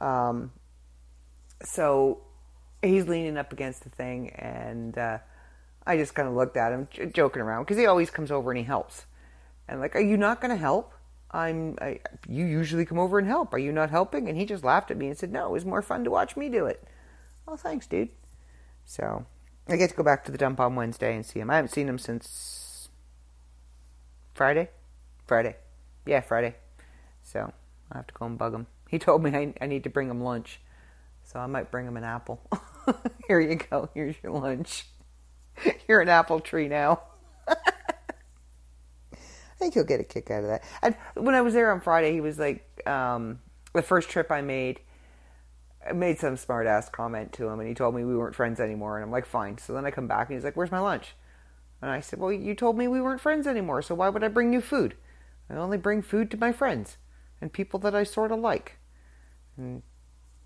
um, 0.00 0.52
so 1.62 2.20
he's 2.82 3.06
leaning 3.06 3.36
up 3.36 3.52
against 3.52 3.84
the 3.84 3.90
thing 3.90 4.30
and 4.30 4.96
uh, 4.98 5.18
I 5.86 5.96
just 5.96 6.14
kind 6.14 6.28
of 6.28 6.34
looked 6.34 6.56
at 6.56 6.72
him, 6.72 6.88
j- 6.90 7.06
joking 7.06 7.42
around, 7.42 7.62
because 7.62 7.78
he 7.78 7.86
always 7.86 8.10
comes 8.10 8.30
over 8.32 8.50
and 8.50 8.58
he 8.58 8.64
helps. 8.64 9.06
And 9.68 9.80
like, 9.80 9.94
are 9.94 10.00
you 10.00 10.16
not 10.16 10.40
going 10.40 10.50
to 10.50 10.56
help? 10.56 10.92
I'm. 11.30 11.76
I, 11.80 12.00
you 12.28 12.44
usually 12.44 12.84
come 12.84 12.98
over 12.98 13.18
and 13.18 13.26
help. 13.26 13.52
Are 13.52 13.58
you 13.58 13.72
not 13.72 13.90
helping? 13.90 14.28
And 14.28 14.38
he 14.38 14.46
just 14.46 14.64
laughed 14.64 14.90
at 14.90 14.96
me 14.96 15.08
and 15.08 15.18
said, 15.18 15.32
"No, 15.32 15.46
it 15.46 15.52
was 15.52 15.64
more 15.64 15.82
fun 15.82 16.04
to 16.04 16.10
watch 16.10 16.36
me 16.36 16.48
do 16.48 16.66
it." 16.66 16.82
Oh, 17.48 17.56
thanks, 17.56 17.86
dude. 17.86 18.10
So 18.84 19.26
I 19.68 19.76
get 19.76 19.90
to 19.90 19.96
go 19.96 20.02
back 20.02 20.24
to 20.24 20.32
the 20.32 20.38
dump 20.38 20.60
on 20.60 20.76
Wednesday 20.76 21.14
and 21.14 21.26
see 21.26 21.40
him. 21.40 21.50
I 21.50 21.56
haven't 21.56 21.70
seen 21.70 21.88
him 21.88 21.98
since 21.98 22.88
Friday. 24.34 24.68
Friday, 25.26 25.56
yeah, 26.04 26.20
Friday. 26.20 26.54
So 27.22 27.52
I 27.90 27.96
have 27.96 28.06
to 28.06 28.14
go 28.14 28.26
and 28.26 28.38
bug 28.38 28.54
him. 28.54 28.68
He 28.88 28.98
told 28.98 29.22
me 29.22 29.30
I, 29.30 29.54
I 29.60 29.66
need 29.66 29.82
to 29.84 29.90
bring 29.90 30.08
him 30.08 30.20
lunch, 30.20 30.60
so 31.24 31.40
I 31.40 31.46
might 31.46 31.72
bring 31.72 31.86
him 31.86 31.96
an 31.96 32.04
apple. 32.04 32.40
Here 33.26 33.40
you 33.40 33.56
go. 33.56 33.88
Here's 33.92 34.14
your 34.22 34.32
lunch. 34.32 34.86
You're 35.88 36.00
an 36.00 36.08
apple 36.08 36.38
tree 36.38 36.68
now. 36.68 37.02
I 37.48 37.56
think 39.58 39.74
he'll 39.74 39.84
get 39.84 40.00
a 40.00 40.04
kick 40.04 40.30
out 40.30 40.44
of 40.44 40.50
that. 40.50 40.62
And 40.82 40.94
when 41.14 41.34
I 41.34 41.40
was 41.40 41.54
there 41.54 41.72
on 41.72 41.80
Friday, 41.80 42.12
he 42.12 42.20
was 42.20 42.38
like, 42.38 42.62
um, 42.86 43.40
the 43.72 43.82
first 43.82 44.10
trip 44.10 44.30
I 44.30 44.42
made, 44.42 44.80
made 45.94 46.18
some 46.18 46.36
smart 46.36 46.66
ass 46.66 46.88
comment 46.88 47.32
to 47.34 47.48
him, 47.48 47.60
and 47.60 47.68
he 47.68 47.74
told 47.74 47.94
me 47.94 48.04
we 48.04 48.16
weren't 48.16 48.34
friends 48.34 48.60
anymore. 48.60 48.96
And 48.96 49.04
I'm 49.04 49.10
like, 49.10 49.26
fine. 49.26 49.58
So 49.58 49.72
then 49.72 49.86
I 49.86 49.90
come 49.90 50.08
back, 50.08 50.28
and 50.28 50.36
he's 50.36 50.44
like, 50.44 50.56
where's 50.56 50.72
my 50.72 50.80
lunch? 50.80 51.14
And 51.80 51.90
I 51.90 52.00
said, 52.00 52.18
well, 52.18 52.32
you 52.32 52.54
told 52.54 52.76
me 52.76 52.88
we 52.88 53.00
weren't 53.00 53.20
friends 53.20 53.46
anymore, 53.46 53.82
so 53.82 53.94
why 53.94 54.08
would 54.08 54.24
I 54.24 54.28
bring 54.28 54.52
you 54.52 54.60
food? 54.60 54.96
I 55.48 55.54
only 55.54 55.78
bring 55.78 56.02
food 56.02 56.30
to 56.32 56.36
my 56.36 56.52
friends 56.52 56.96
and 57.40 57.52
people 57.52 57.78
that 57.80 57.94
I 57.94 58.04
sort 58.04 58.32
of 58.32 58.40
like. 58.40 58.78
And 59.56 59.82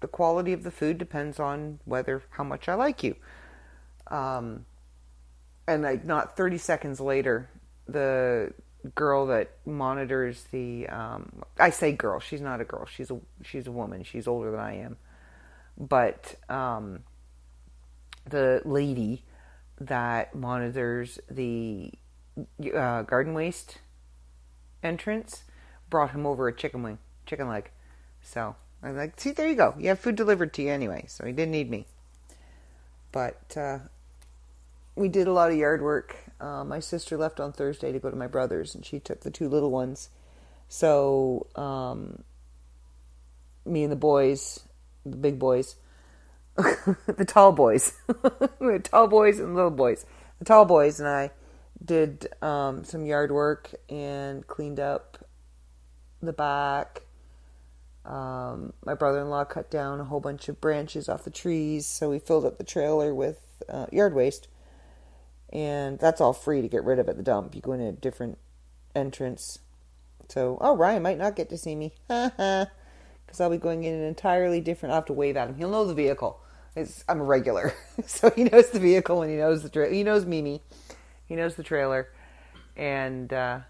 the 0.01 0.09
quality 0.09 0.53
of 0.53 0.63
the 0.63 0.71
food 0.71 0.99
depends 0.99 1.39
on 1.39 1.79
whether 1.85 2.23
how 2.31 2.45
much 2.45 2.69
I 2.69 2.75
like 2.75 3.03
you. 3.03 3.17
Um, 4.09 4.67
and 5.67 5.83
like 5.83 6.05
not 6.05 6.37
30 6.37 6.59
seconds 6.59 7.01
later, 7.01 7.49
the 7.87 8.53
girl 8.95 9.27
that 9.27 9.51
monitors 9.67 10.45
the 10.53 10.87
um, 10.89 11.43
I 11.59 11.71
say 11.71 11.93
girl, 11.93 12.19
she's 12.19 12.41
not 12.41 12.61
a 12.61 12.65
girl. 12.65 12.87
She's 12.87 13.11
a 13.11 13.21
she's 13.43 13.67
a 13.67 13.73
woman. 13.73 14.03
She's 14.03 14.27
older 14.27 14.51
than 14.51 14.61
I 14.61 14.77
am. 14.79 14.97
But 15.79 16.35
um, 16.49 17.00
the 18.29 18.62
lady 18.65 19.25
that 19.81 20.35
monitors 20.35 21.19
the 21.31 21.93
uh, 22.75 23.03
garden 23.03 23.35
waste 23.35 23.79
entrance 24.83 25.45
brought 25.89 26.11
him 26.11 26.27
over 26.27 26.49
a 26.49 26.53
chicken 26.55 26.83
wing, 26.83 26.99
chicken 27.27 27.49
leg. 27.49 27.71
So 28.23 28.55
I'm 28.83 28.97
like, 28.97 29.19
see, 29.21 29.33
there 29.33 29.49
you 29.49 29.55
go. 29.55 29.75
You 29.79 29.89
have 29.89 29.99
food 29.99 30.17
delivered 30.17 30.53
to 30.55 30.62
you 30.62 30.71
anyway, 30.71 31.05
so 31.09 31.25
he 31.25 31.33
didn't 31.33 31.53
need 31.53 31.71
me. 31.71 31.87
But 33.12 33.57
uh, 33.57 33.79
we 34.95 35.09
did 35.09 35.27
a 35.27 35.33
lot 35.33 35.50
of 35.50 35.57
yard 35.57 35.83
work. 35.83 36.17
Uh, 36.41 36.65
my 36.65 36.81
sister 36.81 37.17
left 37.17 37.41
on 37.41 37.53
Thursday 37.53 37.93
to 37.93 37.99
go 37.99 38.11
to 38.11 38.17
my 38.17 38.27
brother's, 38.27 38.75
and 38.75 38.85
she 38.85 39.00
took 39.00 39.21
the 39.21 39.31
two 39.31 39.49
little 39.49 39.71
ones. 39.71 40.09
So 40.69 41.47
um, 41.57 42.23
me 43.67 43.83
and 43.83 43.93
the 43.93 43.97
boys, 43.97 44.61
the 45.04 45.16
big 45.16 45.38
boys, 45.38 45.76
the 46.57 47.25
tall 47.26 47.52
boys, 47.52 47.95
the 48.07 48.80
tall 48.83 49.09
boys 49.09 49.38
and 49.38 49.54
little 49.54 49.71
boys, 49.71 50.07
the 50.38 50.45
tall 50.45 50.64
boys 50.64 51.00
and 51.00 51.09
I 51.09 51.30
did 51.85 52.28
um, 52.42 52.85
some 52.85 53.04
yard 53.04 53.33
work 53.33 53.75
and 53.88 54.47
cleaned 54.47 54.80
up 54.80 55.19
the 56.23 56.33
back. 56.33 57.02
Um, 58.04 58.73
my 58.85 58.95
brother-in-law 58.95 59.45
cut 59.45 59.71
down 59.71 60.00
a 60.00 60.04
whole 60.04 60.21
bunch 60.21 60.49
of 60.49 60.61
branches 60.61 61.09
off 61.09 61.25
the 61.25 61.30
trees, 61.30 61.87
so 61.87 62.11
we 62.11 62.19
filled 62.19 62.45
up 62.45 62.59
the 62.59 62.64
trailer 62.64 63.14
with 63.14 63.40
uh, 63.69 63.87
yard 63.92 64.14
waste, 64.14 64.49
and 65.52 65.99
that's 65.99 66.21
all 66.21 66.33
free 66.33 66.62
to 66.62 66.69
get 66.69 66.85
rid 66.85 66.99
of 66.99 67.09
at 67.09 67.16
the 67.16 67.23
dump. 67.23 67.54
You 67.54 67.61
go 67.61 67.73
in 67.73 67.80
a 67.80 67.92
different 67.92 68.38
entrance. 68.95 69.59
So, 70.28 70.59
oh, 70.61 70.76
Ryan 70.76 71.02
might 71.02 71.19
not 71.19 71.37
get 71.37 71.50
to 71.50 71.59
see 71.59 71.75
me, 71.75 71.92
because 73.31 73.41
I'll 73.41 73.51
be 73.51 73.59
going 73.59 73.85
in 73.85 73.95
an 73.95 74.03
entirely 74.03 74.61
different. 74.61 74.91
I 74.91 74.97
will 74.97 75.03
have 75.03 75.07
to 75.07 75.13
wave 75.13 75.37
at 75.37 75.49
him. 75.49 75.55
He'll 75.55 75.71
know 75.71 75.87
the 75.87 75.95
vehicle. 75.95 76.41
It's, 76.75 77.05
I'm 77.09 77.21
a 77.21 77.25
regular, 77.25 77.75
so 78.07 78.31
he 78.31 78.45
knows 78.45 78.71
the 78.71 78.81
vehicle 78.81 79.23
and 79.23 79.31
he 79.31 79.37
knows 79.37 79.63
the 79.63 79.69
tra- 79.69 79.93
he 79.93 80.05
knows 80.05 80.25
Mimi, 80.25 80.63
he 81.27 81.37
knows 81.37 81.55
the 81.55 81.63
trailer, 81.63 82.09
and. 82.77 83.33
Uh, 83.33 83.61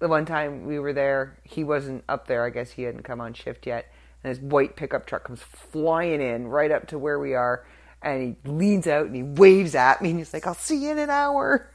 the 0.00 0.08
one 0.08 0.24
time 0.24 0.64
we 0.64 0.78
were 0.78 0.92
there, 0.92 1.38
he 1.44 1.62
wasn't 1.62 2.02
up 2.08 2.26
there. 2.26 2.44
I 2.44 2.50
guess 2.50 2.72
he 2.72 2.82
hadn't 2.82 3.02
come 3.02 3.20
on 3.20 3.34
shift 3.34 3.66
yet. 3.66 3.92
And 4.24 4.30
his 4.30 4.40
white 4.40 4.74
pickup 4.74 5.06
truck 5.06 5.24
comes 5.24 5.40
flying 5.42 6.20
in 6.20 6.48
right 6.48 6.70
up 6.70 6.88
to 6.88 6.98
where 6.98 7.20
we 7.20 7.34
are. 7.34 7.66
And 8.02 8.36
he 8.44 8.50
leans 8.50 8.86
out 8.86 9.06
and 9.06 9.14
he 9.14 9.22
waves 9.22 9.74
at 9.74 10.00
me. 10.02 10.10
And 10.10 10.18
he's 10.18 10.32
like, 10.32 10.46
I'll 10.46 10.54
see 10.54 10.84
you 10.84 10.90
in 10.90 10.98
an 10.98 11.10
hour. 11.10 11.70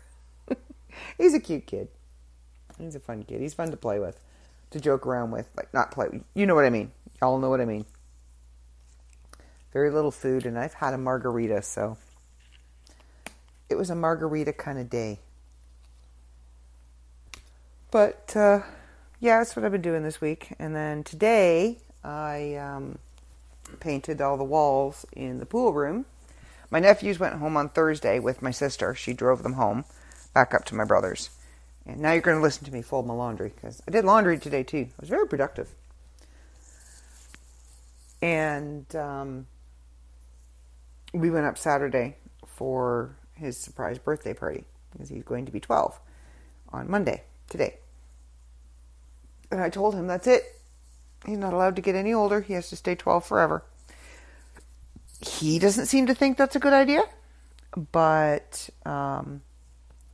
he's 1.18 1.36
a 1.36 1.40
cute 1.40 1.68
kid. 1.68 1.88
He's 2.80 2.96
a 2.96 3.00
fun 3.00 3.24
kid. 3.24 3.42
He's 3.42 3.54
fun 3.54 3.70
to 3.72 3.78
play 3.78 4.00
with, 4.00 4.20
to 4.72 4.80
joke 4.80 5.06
around 5.06 5.32
with. 5.32 5.50
Like, 5.56 5.74
not 5.74 5.92
play. 5.92 6.08
You 6.34 6.46
know 6.46 6.56
what 6.56 6.66
I 6.66 6.70
mean. 6.70 6.92
Y'all 7.22 7.40
know 7.40 7.50
what 7.50 7.62
I 7.62 7.66
mean. 7.66 7.86
Very 9.74 9.90
little 9.90 10.12
food. 10.12 10.46
And 10.46 10.58
I've 10.58 10.74
had 10.74 10.94
a 10.94 10.98
margarita, 10.98 11.62
so 11.62 11.98
it 13.70 13.76
was 13.76 13.90
a 13.90 13.96
margarita 13.96 14.54
kind 14.54 14.80
of 14.80 14.90
day. 14.90 15.20
But 17.92 18.36
uh, 18.36 18.62
yeah, 19.20 19.40
that's 19.40 19.56
what 19.56 19.64
I've 19.64 19.72
been 19.72 19.82
doing 19.82 20.04
this 20.04 20.20
week. 20.20 20.54
And 20.60 20.76
then 20.76 21.04
today, 21.04 21.78
I 22.04 22.56
um, 22.56 23.00
painted 23.80 24.22
all 24.22 24.38
the 24.38 24.44
walls 24.44 25.06
in 25.14 25.40
the 25.40 25.46
pool 25.46 25.74
room. 25.74 26.06
My 26.70 26.80
nephews 26.80 27.20
went 27.20 27.36
home 27.36 27.56
on 27.56 27.70
Thursday 27.70 28.20
with 28.20 28.42
my 28.42 28.52
sister. 28.52 28.96
She 28.96 29.14
drove 29.14 29.44
them 29.44 29.54
home 29.54 29.86
back 30.34 30.54
up 30.54 30.66
to 30.66 30.76
my 30.76 30.84
brother's. 30.84 31.30
And 31.86 32.00
now 32.00 32.13
you're 32.13 32.22
going 32.22 32.38
to 32.38 32.44
listen 32.44 32.65
to 32.65 32.74
me 32.74 32.82
fold 32.82 33.06
my 33.06 33.13
laundry 33.13 33.51
because 33.54 33.82
I 33.88 33.92
did 33.92 34.06
laundry 34.06 34.39
today 34.39 34.63
too. 34.63 34.88
I 34.89 35.01
was 35.01 35.10
very 35.10 35.27
productive. 35.27 35.70
And 38.22 38.94
um, 38.96 39.46
we 41.13 41.30
went 41.30 41.46
up 41.46 41.58
Saturday 41.58 42.18
for 42.46 43.15
his 43.34 43.58
surprise 43.58 44.00
birthday 44.00 44.34
party 44.34 44.63
because 44.92 45.10
he's 45.10 45.24
going 45.24 45.46
to 45.46 45.51
be 45.51 45.60
12 45.60 46.00
on 46.70 46.89
Monday, 46.89 47.24
today. 47.50 47.75
And 49.51 49.62
I 49.62 49.70
told 49.70 49.94
him 49.94 50.08
that's 50.08 50.27
it. 50.27 50.60
He's 51.25 51.38
not 51.38 51.54
allowed 51.54 51.75
to 51.75 51.82
get 51.82 51.96
any 51.96 52.13
older. 52.13 52.42
He 52.42 52.54
has 52.54 52.70
to 52.70 52.75
stay 52.75 52.96
12 52.96 53.25
forever. 53.25 53.63
he 55.22 55.60
doesn't 55.60 55.86
seem 55.86 56.08
to 56.08 56.15
think 56.15 56.38
that's 56.38 56.56
a 56.56 56.60
good 56.60 56.74
idea, 56.74 57.04
but 57.92 58.70
um, 58.86 59.42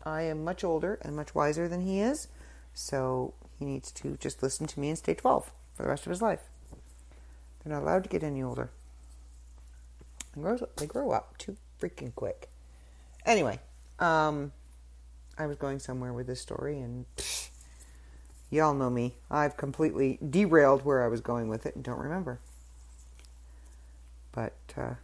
I 0.04 0.24
am 0.24 0.44
much 0.44 0.64
older 0.64 1.00
and 1.02 1.16
much 1.16 1.36
wiser 1.36 1.68
than 1.68 1.82
he 1.82 2.00
is, 2.00 2.28
so 2.74 3.34
he 3.60 3.66
needs 3.66 3.92
to 3.94 4.18
just 4.18 4.42
listen 4.42 4.68
to 4.68 4.80
me 4.80 4.90
and 4.90 4.98
stay 4.98 5.14
12 5.14 5.52
for 5.76 5.84
the 5.84 5.90
rest 5.90 6.06
of 6.06 6.10
his 6.10 6.22
life. 6.22 6.42
They're 7.64 7.74
not 7.74 7.84
allowed 7.84 8.04
to 8.04 8.10
get 8.10 8.24
any 8.24 8.42
older. 8.42 8.72
They 10.36 10.42
grow, 10.42 10.58
they 10.78 10.88
grow 10.88 11.12
up 11.12 11.38
too 11.38 11.58
freaking 11.80 12.14
quick. 12.16 12.50
Anyway, 13.26 13.60
um, 14.00 14.52
I 15.38 15.46
was 15.46 15.58
going 15.58 15.80
somewhere 15.80 16.14
with 16.14 16.28
this 16.28 16.42
story, 16.42 16.80
and 16.80 17.06
psh, 17.18 17.50
y'all 18.50 18.74
know 18.74 18.90
me. 18.90 19.16
I've 19.30 19.58
completely 19.58 20.18
derailed 20.28 20.84
where 20.84 21.04
I 21.04 21.08
was 21.08 21.22
going 21.22 21.48
with 21.48 21.66
it 21.66 21.76
and 21.76 21.84
don't 21.84 22.00
remember. 22.00 22.40
But, 24.32 24.54
uh, 24.78 24.96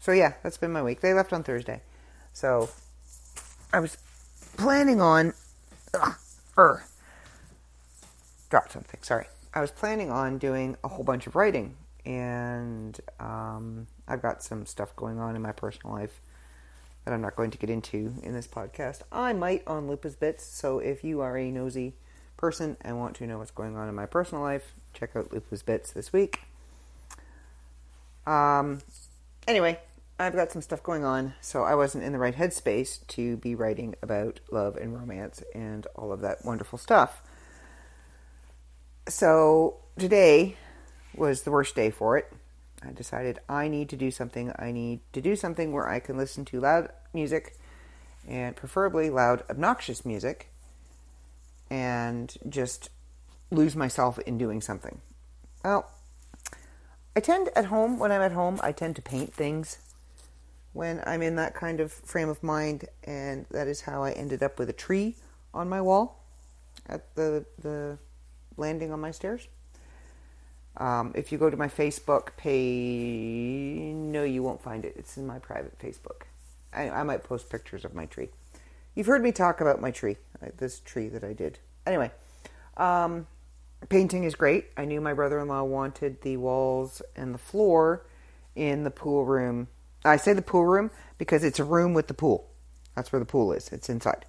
so 0.00 0.12
yeah, 0.12 0.34
that's 0.42 0.56
been 0.56 0.72
my 0.72 0.82
week. 0.82 1.00
They 1.00 1.12
left 1.12 1.32
on 1.32 1.42
Thursday. 1.42 1.82
So, 2.32 2.70
I 3.72 3.80
was 3.80 3.96
planning 4.56 5.00
on, 5.00 5.34
ugh, 5.94 6.14
er, 6.56 6.84
dropped 8.50 8.72
something, 8.72 9.00
sorry. 9.02 9.26
I 9.54 9.60
was 9.60 9.70
planning 9.70 10.10
on 10.10 10.38
doing 10.38 10.76
a 10.84 10.88
whole 10.88 11.04
bunch 11.04 11.26
of 11.26 11.34
writing, 11.34 11.76
and 12.04 12.98
um, 13.18 13.86
I've 14.06 14.22
got 14.22 14.42
some 14.42 14.66
stuff 14.66 14.94
going 14.96 15.18
on 15.18 15.34
in 15.34 15.42
my 15.42 15.52
personal 15.52 15.94
life 15.94 16.20
that 17.04 17.14
I'm 17.14 17.20
not 17.20 17.36
going 17.36 17.50
to 17.52 17.58
get 17.58 17.70
into 17.70 18.14
in 18.22 18.32
this 18.32 18.46
podcast. 18.46 19.02
I 19.10 19.32
might 19.32 19.62
on 19.66 19.88
Lupus 19.88 20.14
Bits, 20.14 20.44
so 20.44 20.78
if 20.78 21.04
you 21.04 21.20
are 21.20 21.36
a 21.36 21.50
nosy 21.50 21.94
person 22.36 22.76
and 22.82 22.98
want 22.98 23.16
to 23.16 23.26
know 23.26 23.38
what's 23.38 23.50
going 23.50 23.76
on 23.76 23.88
in 23.88 23.94
my 23.94 24.06
personal 24.06 24.42
life, 24.42 24.74
check 24.92 25.16
out 25.16 25.32
Lupus 25.32 25.62
Bits 25.62 25.92
this 25.92 26.12
week. 26.12 26.40
Um, 28.26 28.80
anyway, 29.46 29.78
I've 30.18 30.34
got 30.34 30.50
some 30.50 30.62
stuff 30.62 30.82
going 30.82 31.04
on, 31.04 31.34
so 31.42 31.62
I 31.62 31.74
wasn't 31.74 32.04
in 32.04 32.12
the 32.12 32.18
right 32.18 32.34
headspace 32.34 33.06
to 33.08 33.36
be 33.36 33.54
writing 33.54 33.94
about 34.02 34.40
love 34.50 34.76
and 34.76 34.98
romance 34.98 35.42
and 35.54 35.86
all 35.94 36.10
of 36.10 36.22
that 36.22 36.42
wonderful 36.42 36.78
stuff. 36.78 37.22
So 39.08 39.76
today 39.98 40.56
was 41.14 41.42
the 41.42 41.50
worst 41.50 41.74
day 41.74 41.90
for 41.90 42.16
it. 42.16 42.32
I 42.82 42.92
decided 42.92 43.40
I 43.46 43.68
need 43.68 43.90
to 43.90 43.96
do 43.96 44.10
something. 44.10 44.52
I 44.58 44.72
need 44.72 45.00
to 45.12 45.20
do 45.20 45.36
something 45.36 45.72
where 45.72 45.88
I 45.88 46.00
can 46.00 46.16
listen 46.16 46.46
to 46.46 46.60
loud 46.60 46.88
music 47.12 47.58
and 48.26 48.56
preferably 48.56 49.10
loud, 49.10 49.42
obnoxious 49.50 50.06
music 50.06 50.50
and 51.68 52.34
just 52.48 52.88
lose 53.50 53.76
myself 53.76 54.18
in 54.20 54.38
doing 54.38 54.62
something. 54.62 55.00
Well, 55.62 55.90
I 57.14 57.20
tend 57.20 57.50
at 57.54 57.66
home, 57.66 57.98
when 57.98 58.12
I'm 58.12 58.22
at 58.22 58.32
home, 58.32 58.60
I 58.62 58.72
tend 58.72 58.96
to 58.96 59.02
paint 59.02 59.34
things 59.34 59.78
when 60.76 61.02
I'm 61.06 61.22
in 61.22 61.36
that 61.36 61.54
kind 61.54 61.80
of 61.80 61.90
frame 61.90 62.28
of 62.28 62.42
mind, 62.42 62.84
and 63.04 63.46
that 63.50 63.66
is 63.66 63.80
how 63.80 64.02
I 64.02 64.12
ended 64.12 64.42
up 64.42 64.58
with 64.58 64.68
a 64.68 64.74
tree 64.74 65.16
on 65.54 65.70
my 65.70 65.80
wall 65.80 66.22
at 66.86 67.14
the, 67.14 67.46
the 67.58 67.96
landing 68.58 68.92
on 68.92 69.00
my 69.00 69.10
stairs. 69.10 69.48
Um, 70.76 71.12
if 71.14 71.32
you 71.32 71.38
go 71.38 71.48
to 71.48 71.56
my 71.56 71.68
Facebook 71.68 72.36
page, 72.36 73.94
no, 73.94 74.22
you 74.22 74.42
won't 74.42 74.60
find 74.60 74.84
it. 74.84 74.94
It's 74.98 75.16
in 75.16 75.26
my 75.26 75.38
private 75.38 75.78
Facebook. 75.78 76.26
I, 76.74 76.90
I 76.90 77.02
might 77.04 77.24
post 77.24 77.48
pictures 77.48 77.86
of 77.86 77.94
my 77.94 78.04
tree. 78.04 78.28
You've 78.94 79.06
heard 79.06 79.22
me 79.22 79.32
talk 79.32 79.62
about 79.62 79.80
my 79.80 79.90
tree, 79.90 80.18
uh, 80.42 80.48
this 80.58 80.80
tree 80.80 81.08
that 81.08 81.24
I 81.24 81.32
did. 81.32 81.58
Anyway, 81.86 82.10
um, 82.76 83.26
painting 83.88 84.24
is 84.24 84.34
great. 84.34 84.66
I 84.76 84.84
knew 84.84 85.00
my 85.00 85.14
brother 85.14 85.40
in 85.40 85.48
law 85.48 85.62
wanted 85.62 86.20
the 86.20 86.36
walls 86.36 87.00
and 87.16 87.32
the 87.32 87.38
floor 87.38 88.04
in 88.54 88.84
the 88.84 88.90
pool 88.90 89.24
room. 89.24 89.68
I 90.06 90.16
say 90.16 90.32
the 90.32 90.42
pool 90.42 90.64
room 90.64 90.90
because 91.18 91.44
it's 91.44 91.58
a 91.58 91.64
room 91.64 91.94
with 91.94 92.06
the 92.06 92.14
pool. 92.14 92.48
That's 92.94 93.12
where 93.12 93.20
the 93.20 93.26
pool 93.26 93.52
is, 93.52 93.68
it's 93.72 93.88
inside. 93.88 94.24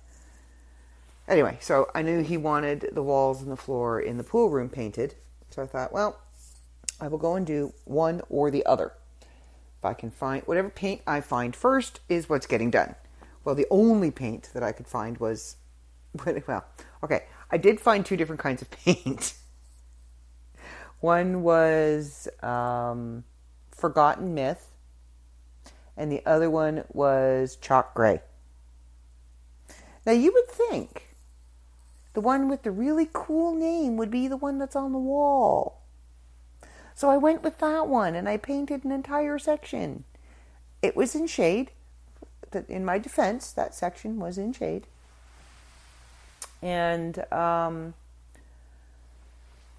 Anyway, 1.28 1.58
so 1.60 1.90
I 1.94 2.02
knew 2.02 2.22
he 2.22 2.38
wanted 2.38 2.90
the 2.94 3.04
walls 3.04 3.42
and 3.42 3.52
the 3.52 3.58
floor 3.58 4.00
in 4.00 4.18
the 4.18 4.24
pool 4.24 4.50
room 4.50 4.70
painted. 4.70 5.16
So 5.50 5.62
I 5.62 5.66
thought, 5.66 5.92
well, 5.92 6.20
I 7.02 7.08
will 7.08 7.18
go 7.18 7.36
and 7.36 7.46
do 7.46 7.74
one 7.86 8.22
or 8.30 8.50
the 8.50 8.66
other. 8.66 8.94
If 9.22 9.86
I 9.86 9.94
can 9.94 10.10
find 10.10 10.44
whatever 10.44 10.70
paint 10.70 11.02
I 11.06 11.22
find 11.22 11.56
first 11.56 12.00
is 12.10 12.30
what's 12.30 12.48
getting 12.48 12.72
done. 12.72 12.96
Well, 13.44 13.56
the 13.56 13.68
only 13.70 14.12
paint 14.12 14.50
that 14.54 14.64
I 14.64 14.72
could 14.72 14.88
find 14.88 15.18
was, 15.18 15.58
well, 16.48 16.66
okay, 17.04 17.26
I 17.52 17.58
did 17.58 17.80
find 17.80 18.06
two 18.06 18.18
different 18.18 18.42
kinds 18.42 18.62
of 18.62 18.72
paint. 18.86 19.34
One 21.00 21.44
was 21.44 22.28
um, 22.42 23.24
Forgotten 23.72 24.34
Myth, 24.34 24.68
and 25.98 26.12
the 26.12 26.22
other 26.26 26.50
one 26.50 26.84
was 26.94 27.58
Chalk 27.60 27.94
Gray. 27.94 28.22
Now, 30.06 30.14
you 30.14 30.32
would 30.32 30.48
think 30.48 31.08
the 32.14 32.22
one 32.22 32.48
with 32.48 32.64
the 32.64 32.72
really 32.72 33.10
cool 33.12 33.54
name 33.54 33.98
would 33.98 34.12
be 34.12 34.28
the 34.28 34.38
one 34.38 34.58
that's 34.58 34.76
on 34.76 34.94
the 34.94 34.98
wall. 34.98 35.82
So 36.96 37.10
I 37.10 37.18
went 37.18 37.44
with 37.44 37.58
that 37.60 37.88
one 37.88 38.16
and 38.16 38.30
I 38.30 38.38
painted 38.38 38.84
an 38.84 38.92
entire 38.92 39.38
section. 39.38 40.04
It 40.82 40.96
was 40.96 41.14
in 41.14 41.28
shade. 41.28 41.72
In 42.70 42.86
my 42.86 42.98
defense, 42.98 43.52
that 43.52 43.76
section 43.76 44.18
was 44.20 44.38
in 44.38 44.54
shade. 44.54 44.88
And 46.62 47.32
um, 47.32 47.94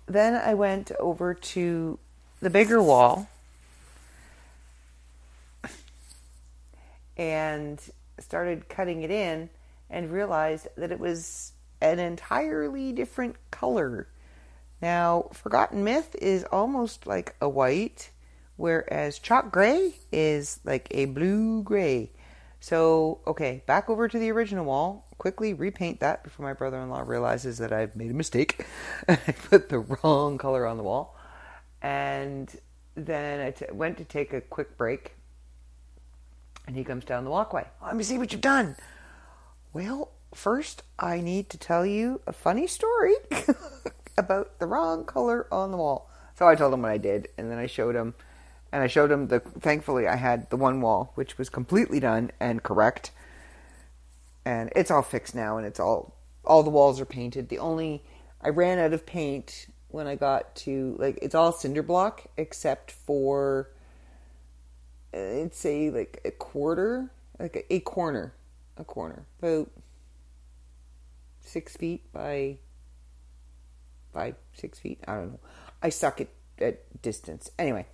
then 0.07 0.35
I 0.35 0.55
went 0.55 0.93
over 1.01 1.35
to 1.35 1.99
the 2.41 2.51
bigger 2.51 2.83
wall 2.83 3.29
and 7.19 7.81
started 8.19 8.69
cutting 8.69 9.03
it 9.03 9.11
in 9.11 9.51
and 9.91 10.11
realized 10.11 10.69
that 10.77 10.93
it 10.93 11.01
was 11.01 11.53
an 11.81 11.99
entirely 11.99 12.93
different 12.93 13.37
color. 13.51 14.09
Now, 14.81 15.29
Forgotten 15.33 15.83
Myth 15.83 16.15
is 16.21 16.45
almost 16.45 17.07
like 17.07 17.35
a 17.41 17.49
white, 17.49 18.11
whereas 18.57 19.19
Chalk 19.19 19.51
Gray 19.51 19.95
is 20.13 20.61
like 20.65 20.89
a 20.93 21.07
blue 21.07 21.63
gray. 21.63 22.13
So, 22.61 23.21
okay, 23.27 23.63
back 23.67 23.89
over 23.89 24.09
to 24.09 24.19
the 24.19 24.31
original 24.31 24.65
wall. 24.65 25.07
Quickly 25.19 25.55
repaint 25.55 26.01
that 26.01 26.23
before 26.23 26.47
my 26.47 26.53
brother 26.53 26.81
in 26.81 26.91
law 26.91 27.01
realizes 27.01 27.59
that 27.59 27.73
I've 27.73 27.97
made 27.97 28.11
a 28.11 28.15
mistake. 28.15 28.65
I 29.09 29.17
put 29.17 29.69
the 29.69 29.81
wrong 29.81 30.39
color 30.39 30.67
on 30.67 30.77
the 30.77 30.83
wall. 30.83 31.17
And 31.83 32.55
then 32.95 33.41
I 33.41 33.51
t- 33.53 33.67
went 33.73 33.99
to 33.99 34.05
take 34.05 34.33
a 34.33 34.41
quick 34.41 34.77
break. 34.77 35.15
And 36.69 36.77
he 36.77 36.85
comes 36.85 37.05
down 37.05 37.25
the 37.25 37.31
walkway. 37.31 37.67
Let 37.83 37.97
me 37.97 38.05
see 38.05 38.19
what 38.19 38.31
you've 38.31 38.43
done. 38.43 38.77
Well, 39.73 40.13
first, 40.35 40.83
I 40.99 41.21
need 41.21 41.49
to 41.49 41.59
tell 41.59 41.87
you 41.87 42.21
a 42.27 42.33
funny 42.33 42.67
story 42.67 43.15
about 44.19 44.59
the 44.59 44.67
wrong 44.67 45.07
color 45.07 45.47
on 45.51 45.71
the 45.71 45.79
wall. 45.79 46.11
So 46.35 46.47
I 46.47 46.55
told 46.55 46.75
him 46.75 46.83
what 46.83 46.91
I 46.91 46.99
did, 46.99 47.29
and 47.39 47.51
then 47.51 47.59
I 47.59 47.67
showed 47.67 47.97
him 47.97 48.15
and 48.71 48.83
I 48.83 48.87
showed 48.87 49.11
him 49.11 49.29
the. 49.29 49.41
Thankfully, 49.41 50.07
I 50.07 50.17
had 50.17 50.51
the 50.51 50.59
one 50.59 50.83
wall 50.83 51.13
which 51.15 51.39
was 51.39 51.49
completely 51.49 52.01
done 52.01 52.31
and 52.39 52.63
correct, 52.63 53.13
and 54.45 54.71
it's 54.77 54.91
all 54.91 55.03
fixed 55.03 55.35
now, 55.35 55.57
and 55.57 55.67
it's 55.67 55.81
all 55.81 56.15
all 56.45 56.63
the 56.63 56.71
walls 56.71 57.01
are 57.01 57.07
painted. 57.07 57.49
The 57.49 57.59
only 57.59 58.05
I 58.43 58.51
ran 58.51 58.79
out 58.79 58.93
of 58.93 59.07
paint 59.07 59.69
when 59.89 60.07
I 60.07 60.17
got 60.17 60.55
to 60.57 60.97
like 60.99 61.19
it's 61.23 61.35
all 61.35 61.51
cinder 61.51 61.83
block 61.83 62.27
except 62.37 62.91
for 62.91 63.71
it's 65.13 65.65
a 65.65 65.91
like 65.91 66.21
a 66.25 66.31
quarter, 66.31 67.11
like 67.39 67.57
a, 67.57 67.75
a 67.75 67.81
corner, 67.81 68.35
a 68.77 68.85
corner 68.85 69.27
about 69.41 69.71
six 71.41 71.77
feet 71.77 72.13
by 72.13 72.59
by 74.13 74.35
six 74.53 74.79
feet. 74.79 75.01
I 75.07 75.15
don't 75.15 75.33
know. 75.33 75.41
I 75.83 75.89
suck 75.89 76.21
at 76.21 76.29
at 76.61 77.03
distance. 77.03 77.51
Anyway 77.59 77.87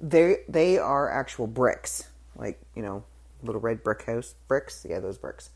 they 0.00 0.38
they 0.48 0.78
are 0.78 1.10
actual 1.10 1.46
bricks, 1.46 2.08
like 2.36 2.60
you 2.74 2.82
know, 2.82 3.04
little 3.42 3.60
red 3.60 3.82
brick 3.82 4.02
house 4.04 4.34
bricks. 4.48 4.86
Yeah, 4.88 5.00
those 5.00 5.18
bricks. 5.18 5.50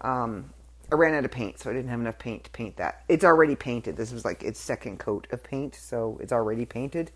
Um, 0.00 0.52
I 0.92 0.96
ran 0.96 1.14
out 1.14 1.24
of 1.24 1.30
paint, 1.30 1.60
so 1.60 1.70
I 1.70 1.72
didn't 1.72 1.88
have 1.88 2.00
enough 2.00 2.18
paint 2.18 2.44
to 2.44 2.50
paint 2.50 2.76
that. 2.76 3.04
It's 3.08 3.24
already 3.24 3.56
painted. 3.56 3.96
This 3.96 4.12
was 4.12 4.24
like 4.24 4.42
its 4.42 4.60
second 4.60 4.98
coat 4.98 5.26
of 5.30 5.42
paint, 5.42 5.74
so 5.74 6.18
it's 6.20 6.32
already 6.32 6.66
painted. 6.66 7.10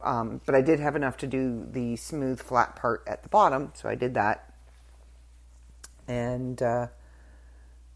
Um, 0.00 0.40
but 0.46 0.54
I 0.54 0.60
did 0.60 0.78
have 0.80 0.94
enough 0.94 1.16
to 1.18 1.26
do 1.26 1.66
the 1.70 1.96
smooth, 1.96 2.40
flat 2.40 2.76
part 2.76 3.02
at 3.06 3.22
the 3.22 3.28
bottom, 3.28 3.72
so 3.74 3.88
I 3.88 3.94
did 3.94 4.14
that. 4.14 4.52
And 6.06 6.62
uh, 6.62 6.86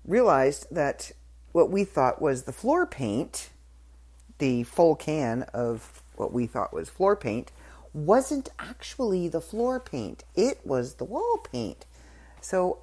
realized 0.05 0.67
that 0.71 1.13
what 1.53 1.71
we 1.71 1.85
thought 1.85 2.21
was 2.21 2.43
the 2.43 2.53
floor 2.53 2.87
paint, 2.87 3.51
the 4.39 4.65
full 4.65 4.97
can 4.97 5.45
of 5.55 6.03
what 6.17 6.33
we 6.33 6.47
thought 6.47 6.75
was 6.75 6.89
floor 6.89 7.15
paint, 7.15 7.53
wasn't 7.95 8.49
actually 8.59 9.29
the 9.29 9.41
floor 9.41 9.79
paint, 9.79 10.25
it 10.35 10.61
was 10.65 10.95
the 10.95 11.05
wall 11.05 11.39
paint. 11.53 11.87
So 12.41 12.79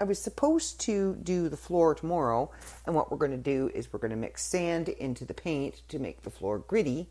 I 0.00 0.04
was 0.04 0.18
supposed 0.20 0.80
to 0.82 1.16
do 1.16 1.48
the 1.48 1.56
floor 1.56 1.94
tomorrow, 1.94 2.50
and 2.84 2.94
what 2.94 3.10
we're 3.10 3.16
going 3.18 3.30
to 3.32 3.36
do 3.36 3.70
is 3.74 3.92
we're 3.92 3.98
going 3.98 4.10
to 4.10 4.16
mix 4.16 4.44
sand 4.44 4.88
into 4.88 5.24
the 5.24 5.34
paint 5.34 5.82
to 5.88 5.98
make 5.98 6.22
the 6.22 6.30
floor 6.30 6.58
gritty, 6.58 7.08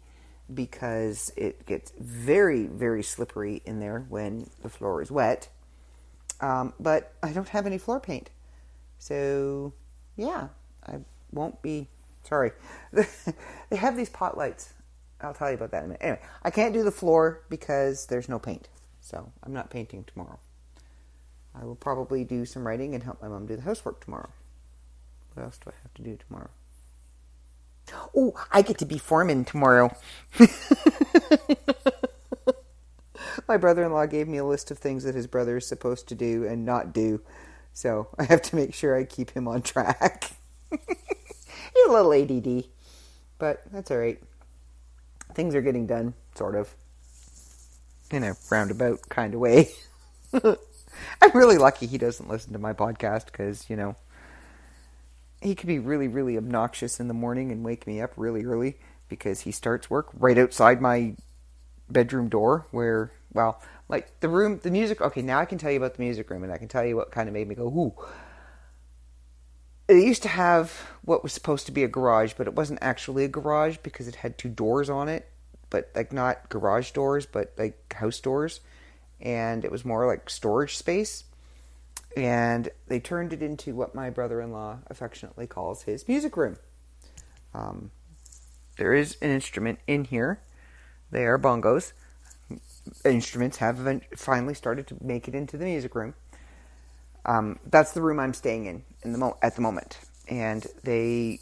because 0.53 1.31
it 1.35 1.65
gets 1.65 1.91
very, 1.99 2.65
very 2.65 3.03
slippery 3.03 3.61
in 3.65 3.79
there 3.79 4.05
when 4.09 4.49
the 4.61 4.69
floor 4.69 5.01
is 5.01 5.11
wet. 5.11 5.49
Um, 6.41 6.73
but 6.79 7.13
I 7.23 7.31
don't 7.31 7.49
have 7.49 7.65
any 7.65 7.77
floor 7.77 7.99
paint. 7.99 8.29
So, 8.99 9.73
yeah, 10.15 10.49
I 10.85 10.99
won't 11.31 11.61
be. 11.61 11.87
Sorry. 12.23 12.51
they 12.91 13.75
have 13.75 13.95
these 13.95 14.09
pot 14.09 14.37
lights. 14.37 14.73
I'll 15.21 15.33
tell 15.33 15.49
you 15.49 15.55
about 15.55 15.71
that 15.71 15.79
in 15.79 15.85
a 15.85 15.87
minute. 15.87 16.01
Anyway, 16.01 16.21
I 16.43 16.49
can't 16.51 16.73
do 16.73 16.83
the 16.83 16.91
floor 16.91 17.43
because 17.49 18.05
there's 18.07 18.27
no 18.27 18.39
paint. 18.39 18.67
So, 18.99 19.31
I'm 19.43 19.53
not 19.53 19.69
painting 19.69 20.03
tomorrow. 20.03 20.39
I 21.59 21.63
will 21.63 21.75
probably 21.75 22.23
do 22.23 22.45
some 22.45 22.67
writing 22.67 22.93
and 22.93 23.03
help 23.03 23.21
my 23.21 23.27
mom 23.27 23.45
do 23.45 23.55
the 23.55 23.61
housework 23.61 24.03
tomorrow. 24.03 24.29
What 25.33 25.43
else 25.43 25.57
do 25.57 25.69
I 25.69 25.73
have 25.83 25.93
to 25.95 26.01
do 26.01 26.17
tomorrow? 26.17 26.49
Oh, 28.15 28.33
I 28.51 28.61
get 28.61 28.77
to 28.79 28.85
be 28.85 28.97
foreman 28.97 29.45
tomorrow. 29.45 29.95
My 33.47 33.57
brother 33.57 33.83
in 33.83 33.91
law 33.91 34.05
gave 34.05 34.27
me 34.27 34.37
a 34.37 34.45
list 34.45 34.71
of 34.71 34.77
things 34.79 35.03
that 35.03 35.15
his 35.15 35.27
brother 35.27 35.57
is 35.57 35.67
supposed 35.67 36.07
to 36.09 36.15
do 36.15 36.45
and 36.45 36.65
not 36.65 36.93
do. 36.93 37.21
So 37.73 38.07
I 38.17 38.23
have 38.23 38.41
to 38.43 38.55
make 38.55 38.73
sure 38.73 38.95
I 38.95 39.03
keep 39.03 39.31
him 39.31 39.47
on 39.47 39.61
track. 39.61 40.31
He's 40.71 41.87
a 41.87 41.91
little 41.91 42.13
ADD, 42.13 42.65
but 43.37 43.61
that's 43.71 43.91
all 43.91 43.97
right. 43.97 44.21
Things 45.33 45.53
are 45.53 45.61
getting 45.61 45.85
done, 45.85 46.13
sort 46.35 46.55
of, 46.55 46.73
in 48.09 48.23
a 48.23 48.35
roundabout 48.49 49.09
kind 49.09 49.33
of 49.33 49.41
way. 49.41 49.69
I'm 50.33 51.31
really 51.33 51.57
lucky 51.57 51.85
he 51.85 51.97
doesn't 51.97 52.29
listen 52.29 52.53
to 52.53 52.59
my 52.59 52.71
podcast 52.71 53.25
because, 53.25 53.69
you 53.69 53.75
know, 53.75 53.95
he 55.45 55.53
could 55.53 55.67
be 55.67 55.79
really, 55.79 56.07
really 56.07 56.37
obnoxious 56.37 56.99
in 56.99 57.07
the 57.07 57.13
morning 57.13 57.51
and 57.51 57.63
wake 57.63 57.85
me 57.85 58.01
up 58.01 58.11
really 58.17 58.43
early 58.43 58.77
because 59.07 59.41
he 59.41 59.51
starts 59.51 59.89
work 59.89 60.09
right 60.17 60.37
outside 60.39 60.81
my 60.81 61.15
bedroom 61.87 62.27
door 62.29 62.65
where, 62.71 63.11
well, 63.31 63.61
like 63.87 64.19
the 64.21 64.27
room, 64.27 64.59
the 64.63 64.71
music. 64.71 65.01
Okay, 65.01 65.21
now 65.21 65.39
I 65.39 65.45
can 65.45 65.59
tell 65.59 65.69
you 65.69 65.77
about 65.77 65.95
the 65.95 66.01
music 66.01 66.29
room 66.31 66.43
and 66.43 66.51
I 66.51 66.57
can 66.57 66.67
tell 66.67 66.83
you 66.83 66.95
what 66.95 67.11
kind 67.11 67.29
of 67.29 67.33
made 67.33 67.47
me 67.47 67.53
go, 67.53 67.67
ooh. 67.67 67.93
It 69.87 70.03
used 70.03 70.23
to 70.23 70.29
have 70.29 70.71
what 71.03 71.21
was 71.21 71.31
supposed 71.31 71.67
to 71.67 71.71
be 71.71 71.83
a 71.83 71.87
garage, 71.87 72.33
but 72.35 72.47
it 72.47 72.55
wasn't 72.55 72.79
actually 72.81 73.23
a 73.25 73.27
garage 73.27 73.77
because 73.83 74.07
it 74.07 74.15
had 74.15 74.39
two 74.39 74.49
doors 74.49 74.89
on 74.89 75.07
it, 75.09 75.29
but 75.69 75.91
like 75.93 76.11
not 76.11 76.49
garage 76.49 76.89
doors, 76.89 77.27
but 77.27 77.53
like 77.55 77.93
house 77.93 78.19
doors. 78.19 78.61
And 79.21 79.63
it 79.63 79.71
was 79.71 79.85
more 79.85 80.07
like 80.07 80.27
storage 80.27 80.75
space 80.75 81.25
and 82.15 82.69
they 82.87 82.99
turned 82.99 83.33
it 83.33 83.41
into 83.41 83.75
what 83.75 83.93
my 83.93 84.09
brother-in-law 84.09 84.79
affectionately 84.87 85.47
calls 85.47 85.83
his 85.83 86.07
music 86.07 86.37
room. 86.37 86.57
Um, 87.53 87.91
there 88.77 88.93
is 88.93 89.17
an 89.21 89.31
instrument 89.31 89.79
in 89.87 90.05
here. 90.05 90.39
They 91.11 91.25
are 91.25 91.37
bongos. 91.37 91.93
Instruments 93.03 93.57
have 93.57 94.01
finally 94.15 94.53
started 94.53 94.87
to 94.87 94.97
make 95.01 95.27
it 95.27 95.35
into 95.35 95.57
the 95.57 95.65
music 95.65 95.95
room. 95.95 96.13
Um, 97.25 97.59
that's 97.65 97.91
the 97.93 98.01
room 98.01 98.19
I'm 98.19 98.33
staying 98.33 98.65
in, 98.67 98.83
in 99.03 99.11
the 99.11 99.17
mo- 99.17 99.37
at 99.41 99.55
the 99.55 99.61
moment, 99.61 99.97
and 100.27 100.65
they 100.83 101.39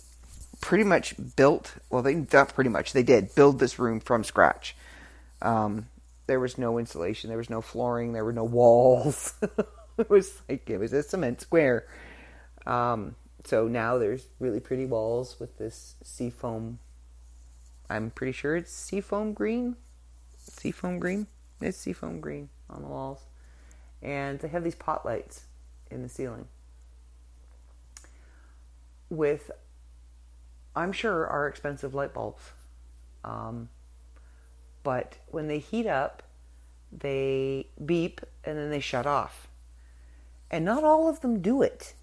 pretty 0.62 0.86
much 0.86 1.16
built. 1.36 1.76
Well, 1.90 2.02
they 2.02 2.16
not 2.16 2.54
pretty 2.54 2.70
much. 2.70 2.94
They 2.94 3.04
did 3.04 3.36
build 3.36 3.60
this 3.60 3.78
room 3.78 4.00
from 4.00 4.24
scratch. 4.24 4.78
Um, 5.42 5.88
there 6.26 6.40
was 6.40 6.58
no 6.58 6.78
insulation. 6.78 7.28
There 7.28 7.38
was 7.38 7.50
no 7.50 7.60
flooring. 7.60 8.14
There 8.14 8.24
were 8.24 8.32
no 8.32 8.46
walls. 8.46 9.34
it 9.98 10.10
was 10.10 10.42
like 10.50 10.70
it 10.70 10.78
was 10.78 10.94
a 10.94 11.04
cement 11.04 11.42
square. 11.42 11.88
Um, 12.66 13.16
so 13.46 13.68
now 13.68 13.98
there's 13.98 14.28
really 14.40 14.60
pretty 14.60 14.86
walls 14.86 15.40
with 15.40 15.58
this 15.58 15.96
seafoam. 16.04 16.80
I'm 17.90 18.10
pretty 18.10 18.32
sure 18.32 18.56
it's 18.56 18.72
seafoam 18.72 19.34
green. 19.34 19.76
Seafoam 20.38 21.00
green. 21.00 21.28
It's 21.62 21.78
seafoam 21.78 22.20
green 22.20 22.50
on 22.70 22.82
the 22.82 22.88
walls, 22.88 23.26
and 24.02 24.40
they 24.40 24.48
have 24.50 24.64
these 24.64 24.76
pot 24.76 25.06
lights 25.06 25.44
in 25.92 26.02
the 26.02 26.10
ceiling 26.10 26.48
with, 29.10 29.52
I'm 30.76 30.92
sure, 30.92 31.28
are 31.28 31.48
expensive 31.48 31.94
light 31.94 32.14
bulbs. 32.14 32.52
Um, 33.24 33.70
but 34.82 35.18
when 35.28 35.48
they 35.48 35.60
heat 35.60 35.88
up, 35.88 36.24
they 36.92 37.68
beep 37.84 38.22
and 38.44 38.58
then 38.58 38.70
they 38.70 38.80
shut 38.80 39.06
off 39.06 39.48
and 40.54 40.64
not 40.64 40.84
all 40.84 41.10
of 41.10 41.22
them 41.22 41.42
do 41.42 41.64
it. 41.64 41.96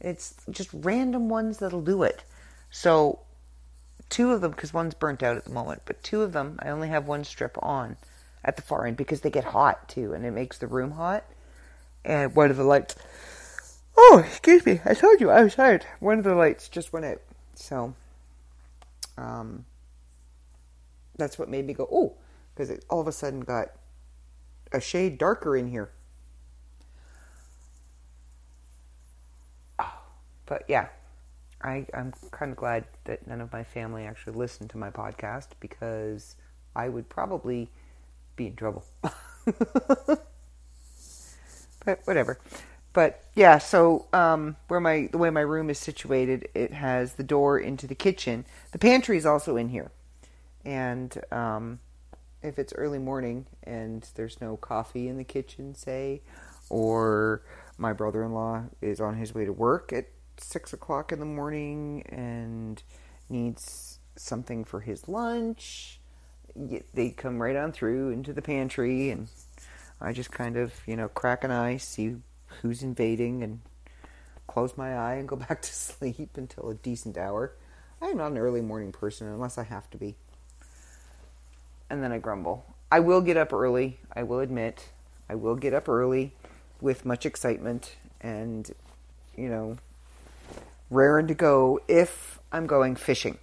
It's 0.00 0.34
just 0.50 0.70
random 0.72 1.28
ones 1.28 1.58
that'll 1.58 1.82
do 1.82 2.02
it. 2.02 2.24
So, 2.68 3.20
two 4.10 4.32
of 4.32 4.40
them, 4.40 4.50
because 4.50 4.74
one's 4.74 4.92
burnt 4.92 5.22
out 5.22 5.36
at 5.36 5.44
the 5.44 5.52
moment, 5.52 5.82
but 5.84 6.02
two 6.02 6.22
of 6.22 6.32
them, 6.32 6.58
I 6.60 6.70
only 6.70 6.88
have 6.88 7.06
one 7.06 7.22
strip 7.22 7.56
on 7.62 7.96
at 8.44 8.56
the 8.56 8.62
far 8.62 8.86
end 8.86 8.96
because 8.96 9.20
they 9.20 9.30
get 9.30 9.44
hot 9.44 9.88
too, 9.88 10.12
and 10.14 10.26
it 10.26 10.32
makes 10.32 10.58
the 10.58 10.66
room 10.66 10.90
hot. 10.90 11.22
And 12.04 12.34
one 12.34 12.50
of 12.50 12.56
the 12.56 12.64
lights, 12.64 12.96
oh, 13.96 14.24
excuse 14.26 14.66
me, 14.66 14.80
I 14.84 14.92
told 14.92 15.20
you 15.20 15.30
I 15.30 15.44
was 15.44 15.54
tired. 15.54 15.86
One 16.00 16.18
of 16.18 16.24
the 16.24 16.34
lights 16.34 16.68
just 16.68 16.92
went 16.92 17.06
out. 17.06 17.22
So, 17.54 17.94
um, 19.16 19.64
that's 21.16 21.38
what 21.38 21.48
made 21.48 21.64
me 21.64 21.72
go, 21.72 21.88
oh, 21.90 22.14
because 22.52 22.68
it 22.68 22.84
all 22.90 23.00
of 23.00 23.06
a 23.06 23.12
sudden 23.12 23.42
got 23.42 23.68
a 24.72 24.80
shade 24.80 25.18
darker 25.18 25.56
in 25.56 25.68
here. 25.68 25.92
But 30.46 30.64
yeah, 30.68 30.88
I, 31.62 31.86
I'm 31.92 32.12
kind 32.30 32.52
of 32.52 32.56
glad 32.56 32.84
that 33.04 33.26
none 33.26 33.40
of 33.40 33.52
my 33.52 33.64
family 33.64 34.04
actually 34.04 34.36
listened 34.36 34.70
to 34.70 34.78
my 34.78 34.90
podcast 34.90 35.48
because 35.60 36.36
I 36.74 36.88
would 36.88 37.08
probably 37.08 37.70
be 38.36 38.46
in 38.46 38.56
trouble. 38.56 38.84
but 41.84 42.00
whatever. 42.04 42.38
But 42.92 43.22
yeah, 43.34 43.58
so 43.58 44.06
um, 44.12 44.56
where 44.68 44.80
my 44.80 45.08
the 45.12 45.18
way 45.18 45.28
my 45.30 45.42
room 45.42 45.68
is 45.68 45.78
situated, 45.78 46.48
it 46.54 46.72
has 46.72 47.14
the 47.14 47.22
door 47.22 47.58
into 47.58 47.86
the 47.86 47.94
kitchen. 47.94 48.46
The 48.72 48.78
pantry 48.78 49.18
is 49.18 49.26
also 49.26 49.56
in 49.56 49.68
here, 49.68 49.90
and 50.64 51.14
um, 51.30 51.80
if 52.42 52.58
it's 52.58 52.72
early 52.74 52.98
morning 52.98 53.46
and 53.64 54.08
there's 54.14 54.40
no 54.40 54.56
coffee 54.56 55.08
in 55.08 55.18
the 55.18 55.24
kitchen, 55.24 55.74
say, 55.74 56.22
or 56.70 57.42
my 57.76 57.92
brother-in-law 57.92 58.64
is 58.80 59.00
on 59.00 59.16
his 59.16 59.34
way 59.34 59.44
to 59.44 59.52
work 59.52 59.92
at 59.92 60.06
six 60.38 60.72
o'clock 60.72 61.12
in 61.12 61.18
the 61.18 61.26
morning 61.26 62.02
and 62.08 62.82
needs 63.28 63.98
something 64.16 64.64
for 64.64 64.80
his 64.80 65.08
lunch, 65.08 66.00
they 66.94 67.10
come 67.10 67.40
right 67.40 67.56
on 67.56 67.72
through 67.72 68.10
into 68.10 68.32
the 68.32 68.42
pantry, 68.42 69.10
and 69.10 69.28
I 70.00 70.12
just 70.12 70.30
kind 70.30 70.56
of, 70.56 70.72
you 70.86 70.96
know, 70.96 71.08
crack 71.08 71.44
an 71.44 71.50
eye, 71.50 71.76
see 71.76 72.16
who's 72.62 72.82
invading, 72.82 73.42
and 73.42 73.60
close 74.46 74.76
my 74.76 74.96
eye 74.96 75.14
and 75.14 75.28
go 75.28 75.36
back 75.48 75.62
to 75.62 75.72
sleep 75.72 76.36
until 76.36 76.70
a 76.70 76.74
decent 76.74 77.18
hour. 77.18 77.52
I 78.00 78.06
am 78.06 78.18
not 78.18 78.32
an 78.32 78.38
early 78.38 78.60
morning 78.60 78.92
person 78.92 79.26
unless 79.26 79.58
I 79.58 79.64
have 79.64 79.90
to 79.90 79.96
be. 79.96 80.16
And 81.88 82.02
then 82.02 82.12
I 82.12 82.18
grumble. 82.18 82.66
I 82.90 83.00
will 83.00 83.20
get 83.20 83.36
up 83.36 83.52
early, 83.52 83.98
I 84.14 84.22
will 84.22 84.40
admit. 84.40 84.88
I 85.28 85.34
will 85.34 85.56
get 85.56 85.74
up 85.74 85.88
early 85.88 86.32
with 86.80 87.04
much 87.04 87.26
excitement 87.26 87.96
and, 88.20 88.70
you 89.36 89.48
know, 89.48 89.78
raring 90.90 91.26
to 91.28 91.34
go 91.34 91.80
if 91.88 92.38
I'm 92.52 92.66
going 92.66 92.96
fishing. 92.96 93.38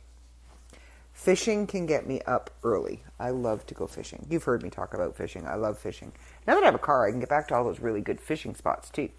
Fishing 1.14 1.68
can 1.68 1.86
get 1.86 2.08
me 2.08 2.22
up 2.22 2.50
early. 2.64 3.04
I 3.20 3.30
love 3.30 3.66
to 3.68 3.74
go 3.74 3.88
fishing. 3.88 4.26
You've 4.30 4.44
heard 4.44 4.64
me 4.64 4.70
talk 4.70 4.94
about 4.94 5.16
fishing. 5.16 5.48
I 5.48 5.56
love 5.56 5.78
fishing. 5.78 6.12
Now 6.48 6.56
that 6.56 6.64
I 6.64 6.66
have 6.66 6.76
a 6.76 6.80
car, 6.80 7.08
I 7.08 7.12
can 7.12 7.20
get 7.20 7.30
back 7.30 7.48
to 7.50 7.56
all 7.56 7.64
those 7.64 7.80
really 7.80 8.02
good 8.02 8.20
fishing 8.20 8.56
spots 8.56 8.90
too. 8.90 9.10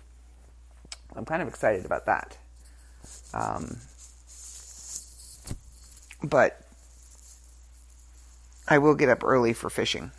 I'm 1.16 1.24
kind 1.24 1.40
of 1.40 1.48
excited 1.48 1.84
about 1.84 2.06
that. 2.06 2.36
Um, 3.32 3.78
but 6.22 6.60
I 8.66 8.78
will 8.78 8.94
get 8.94 9.08
up 9.08 9.22
early 9.22 9.52
for 9.52 9.70
fishing. 9.70 10.10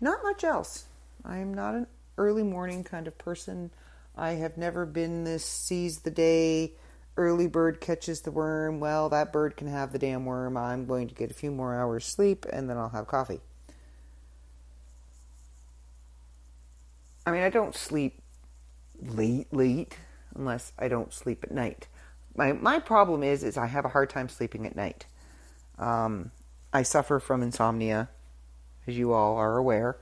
Not 0.00 0.22
much 0.22 0.42
else. 0.44 0.86
I 1.24 1.38
am 1.38 1.54
not 1.54 1.74
an 1.74 1.86
early 2.18 2.42
morning 2.42 2.84
kind 2.84 3.06
of 3.06 3.16
person. 3.18 3.70
I 4.16 4.32
have 4.32 4.56
never 4.56 4.86
been 4.86 5.24
this 5.24 5.44
seize 5.44 6.00
the 6.00 6.10
day 6.10 6.72
early 7.16 7.46
bird 7.46 7.80
catches 7.80 8.20
the 8.22 8.30
worm. 8.30 8.80
Well, 8.80 9.08
that 9.08 9.32
bird 9.32 9.56
can 9.56 9.68
have 9.68 9.92
the 9.92 9.98
damn 9.98 10.24
worm. 10.24 10.56
I'm 10.56 10.86
going 10.86 11.08
to 11.08 11.14
get 11.14 11.30
a 11.30 11.34
few 11.34 11.50
more 11.50 11.74
hours 11.74 12.04
sleep 12.04 12.46
and 12.52 12.68
then 12.68 12.76
I'll 12.76 12.90
have 12.90 13.06
coffee. 13.06 13.40
I 17.24 17.32
mean, 17.32 17.42
I 17.42 17.50
don't 17.50 17.74
sleep 17.74 18.22
late, 19.00 19.52
late 19.52 19.98
unless 20.34 20.72
I 20.78 20.88
don't 20.88 21.12
sleep 21.12 21.42
at 21.42 21.50
night. 21.50 21.88
My 22.36 22.52
my 22.52 22.78
problem 22.78 23.22
is 23.22 23.42
is 23.42 23.56
I 23.56 23.66
have 23.66 23.84
a 23.84 23.88
hard 23.88 24.10
time 24.10 24.28
sleeping 24.28 24.66
at 24.66 24.76
night. 24.76 25.06
Um, 25.78 26.30
I 26.72 26.82
suffer 26.82 27.18
from 27.18 27.42
insomnia, 27.42 28.10
as 28.86 28.96
you 28.96 29.12
all 29.12 29.36
are 29.36 29.56
aware. 29.56 29.96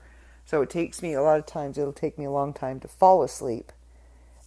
So 0.45 0.61
it 0.61 0.69
takes 0.69 1.01
me 1.01 1.13
a 1.13 1.21
lot 1.21 1.39
of 1.39 1.45
times. 1.45 1.77
It'll 1.77 1.93
take 1.93 2.19
me 2.19 2.25
a 2.25 2.31
long 2.31 2.53
time 2.53 2.79
to 2.81 2.87
fall 2.87 3.23
asleep, 3.23 3.71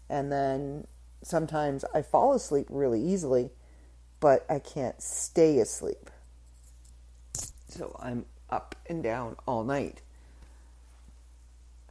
and 0.08 0.30
then 0.30 0.86
sometimes 1.22 1.84
I 1.94 2.02
fall 2.02 2.34
asleep 2.34 2.66
really 2.70 3.02
easily, 3.02 3.50
but 4.20 4.44
I 4.48 4.58
can't 4.58 5.00
stay 5.02 5.58
asleep. 5.58 6.10
So 7.68 7.96
I'm 8.02 8.24
up 8.50 8.74
and 8.88 9.02
down 9.02 9.36
all 9.46 9.64
night. 9.64 10.00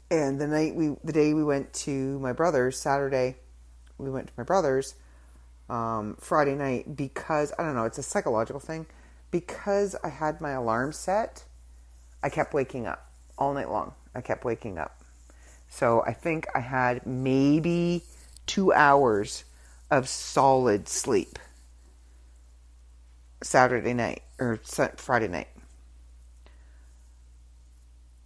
And 0.10 0.40
the 0.40 0.48
night 0.48 0.76
we, 0.76 0.96
the 1.04 1.14
day 1.14 1.34
we 1.34 1.44
went 1.44 1.74
to 1.74 2.18
my 2.20 2.34
brother's, 2.34 2.80
Saturday, 2.80 3.36
we 3.98 4.10
went 4.10 4.28
to 4.28 4.34
my 4.38 4.44
brother's, 4.44 4.96
um, 5.70 6.16
Friday 6.20 6.56
night, 6.56 6.96
because, 6.96 7.52
I 7.60 7.64
don't 7.64 7.76
know, 7.76 7.86
it's 7.86 7.98
a 7.98 8.04
psychological 8.04 8.60
thing. 8.60 8.86
Because 9.32 9.96
I 10.04 10.10
had 10.10 10.40
my 10.40 10.52
alarm 10.52 10.94
set, 10.94 11.44
I 12.24 12.30
kept 12.30 12.54
waking 12.54 12.88
up 12.88 13.12
all 13.38 13.54
night 13.54 13.70
long. 13.70 13.94
I 14.16 14.22
kept 14.22 14.46
waking 14.46 14.78
up. 14.78 15.02
So 15.70 16.02
I 16.08 16.14
think 16.14 16.48
I 16.56 16.62
had 16.62 17.06
maybe 17.06 18.04
two 18.48 18.74
hours 18.74 19.44
of 19.92 20.10
solid 20.10 20.90
sleep 20.90 21.38
Saturday 23.44 23.94
night 23.94 24.24
or 24.40 24.60
Friday 24.98 25.28
night. 25.28 25.48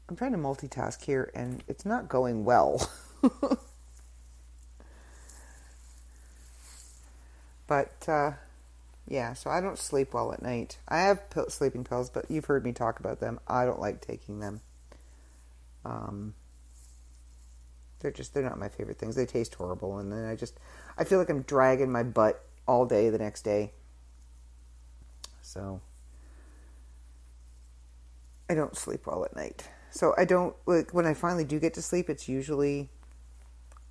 I'm 0.07 0.15
trying 0.15 0.31
to 0.31 0.37
multitask 0.37 1.03
here 1.03 1.31
and 1.35 1.63
it's 1.67 1.85
not 1.85 2.07
going 2.09 2.45
well. 2.45 2.89
but 7.67 8.07
uh, 8.07 8.31
yeah, 9.07 9.33
so 9.33 9.49
I 9.49 9.61
don't 9.61 9.77
sleep 9.77 10.13
well 10.13 10.31
at 10.33 10.41
night. 10.41 10.77
I 10.87 11.01
have 11.01 11.21
sleeping 11.49 11.83
pills, 11.83 12.09
but 12.09 12.29
you've 12.29 12.45
heard 12.45 12.63
me 12.63 12.71
talk 12.71 12.99
about 12.99 13.19
them. 13.19 13.39
I 13.47 13.65
don't 13.65 13.79
like 13.79 14.01
taking 14.01 14.39
them. 14.39 14.61
Um, 15.83 16.33
they're 18.01 18.11
just 18.11 18.33
they're 18.33 18.43
not 18.43 18.59
my 18.59 18.69
favorite 18.69 18.97
things. 18.97 19.15
They 19.15 19.25
taste 19.25 19.55
horrible, 19.55 19.97
and 19.99 20.11
then 20.11 20.25
I 20.25 20.35
just 20.35 20.59
I 20.97 21.03
feel 21.03 21.19
like 21.19 21.29
I'm 21.29 21.43
dragging 21.43 21.91
my 21.91 22.03
butt 22.03 22.43
all 22.67 22.85
day 22.85 23.09
the 23.09 23.17
next 23.17 23.43
day. 23.43 23.73
So 25.41 25.81
I 28.49 28.53
don't 28.53 28.75
sleep 28.75 29.07
well 29.07 29.23
at 29.25 29.35
night. 29.35 29.67
So 29.91 30.13
I 30.17 30.25
don't 30.25 30.55
like 30.65 30.93
when 30.93 31.05
I 31.05 31.13
finally 31.13 31.43
do 31.43 31.59
get 31.59 31.73
to 31.75 31.81
sleep. 31.81 32.09
It's 32.09 32.27
usually 32.29 32.89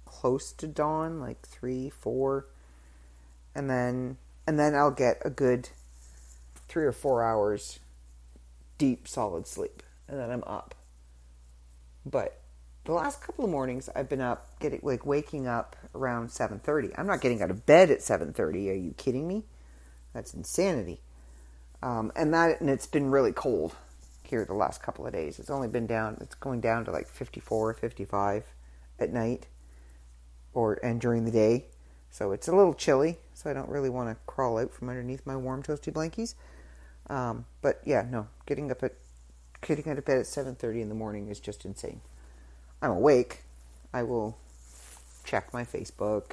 close 0.05 0.53
to 0.53 0.67
dawn, 0.67 1.21
like 1.21 1.47
three, 1.47 1.91
four, 1.91 2.47
and 3.55 3.71
then 3.71 4.17
and 4.47 4.59
then 4.59 4.75
I'll 4.75 4.91
get 4.91 5.19
a 5.25 5.31
good 5.31 5.69
three 6.69 6.85
or 6.85 6.93
four 6.93 7.23
hours 7.23 7.81
deep, 8.79 9.07
solid 9.07 9.47
sleep, 9.47 9.83
and 10.09 10.19
then 10.19 10.31
I'm 10.31 10.45
up. 10.45 10.75
But 12.07 12.40
the 12.85 12.93
last 12.93 13.21
couple 13.21 13.45
of 13.45 13.51
mornings, 13.51 13.89
I've 13.95 14.09
been 14.09 14.21
up, 14.21 14.59
getting 14.59 14.81
like 14.83 15.05
waking 15.05 15.47
up 15.47 15.77
around 15.95 16.31
seven 16.31 16.59
thirty. 16.59 16.91
I'm 16.97 17.07
not 17.07 17.21
getting 17.21 17.43
out 17.43 17.51
of 17.51 17.67
bed 17.67 17.91
at 17.91 18.03
seven 18.03 18.33
thirty. 18.33 18.71
Are 18.71 18.75
you 18.75 18.93
kidding 18.97 19.29
me? 19.29 19.45
That's 20.13 20.35
insanity. 20.35 21.01
Um, 21.83 22.13
and 22.17 22.33
that 22.35 22.61
and 22.61 22.69
it's 22.69 22.87
been 22.87 23.11
really 23.11 23.33
cold 23.33 23.75
here 24.31 24.45
the 24.45 24.55
last 24.55 24.83
couple 24.83 25.07
of 25.07 25.13
days. 25.13 25.39
It's 25.39 25.51
only 25.51 25.69
been 25.69 25.87
down, 25.87 26.19
it's 26.21 26.35
going 26.35 26.61
down 26.61 26.85
to 26.85 26.91
like 26.91 27.09
54, 27.09 27.75
55 27.75 28.45
at 28.99 29.13
night 29.13 29.47
or 30.55 30.79
and 30.85 31.01
during 31.01 31.25
the 31.25 31.31
day. 31.31 31.67
So 32.11 32.33
it's 32.33 32.49
a 32.49 32.55
little 32.55 32.75
chilly, 32.75 33.19
so 33.35 33.51
I 33.51 33.53
don't 33.53 33.69
really 33.69 33.91
want 33.91 34.11
to 34.11 34.17
crawl 34.27 34.59
out 34.59 34.73
from 34.73 34.89
underneath 34.89 35.27
my 35.27 35.37
warm 35.37 35.63
toasty 35.63 35.93
blankies. 35.93 36.35
Um, 37.09 37.45
but 37.63 37.81
yeah, 37.85 38.05
no, 38.09 38.29
getting 38.47 38.71
up 38.71 38.83
at 38.83 38.95
getting 39.61 39.89
out 39.91 39.99
of 39.99 40.05
bed 40.05 40.19
at 40.19 40.27
7:30 40.27 40.83
in 40.83 40.89
the 40.89 40.95
morning 40.95 41.29
is 41.29 41.41
just 41.41 41.65
insane. 41.65 42.01
I'm 42.83 42.91
awake. 42.91 43.43
I 43.93 44.03
will 44.03 44.39
check 45.25 45.53
my 45.53 45.65
Facebook. 45.65 46.33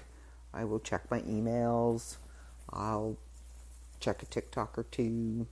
I 0.53 0.63
will 0.63 0.79
check 0.79 1.09
my 1.11 1.19
emails. 1.21 2.17
I'll 2.71 3.17
check 3.99 4.21
a 4.21 4.25
TikTok 4.25 4.77
or 4.77 4.83
two 4.83 5.47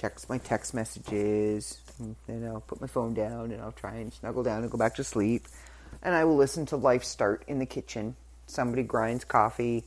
checks 0.00 0.28
my 0.30 0.38
text 0.38 0.72
messages, 0.72 1.78
and 1.98 2.16
then 2.26 2.46
I'll 2.46 2.62
put 2.62 2.80
my 2.80 2.86
phone 2.86 3.12
down 3.12 3.50
and 3.50 3.60
I'll 3.60 3.72
try 3.72 3.96
and 3.96 4.12
snuggle 4.12 4.42
down 4.42 4.62
and 4.62 4.70
go 4.70 4.78
back 4.78 4.94
to 4.94 5.04
sleep. 5.04 5.46
And 6.02 6.14
I 6.14 6.24
will 6.24 6.36
listen 6.36 6.64
to 6.66 6.76
life 6.76 7.04
start 7.04 7.44
in 7.46 7.58
the 7.58 7.66
kitchen. 7.66 8.16
Somebody 8.46 8.82
grinds 8.82 9.24
coffee 9.24 9.84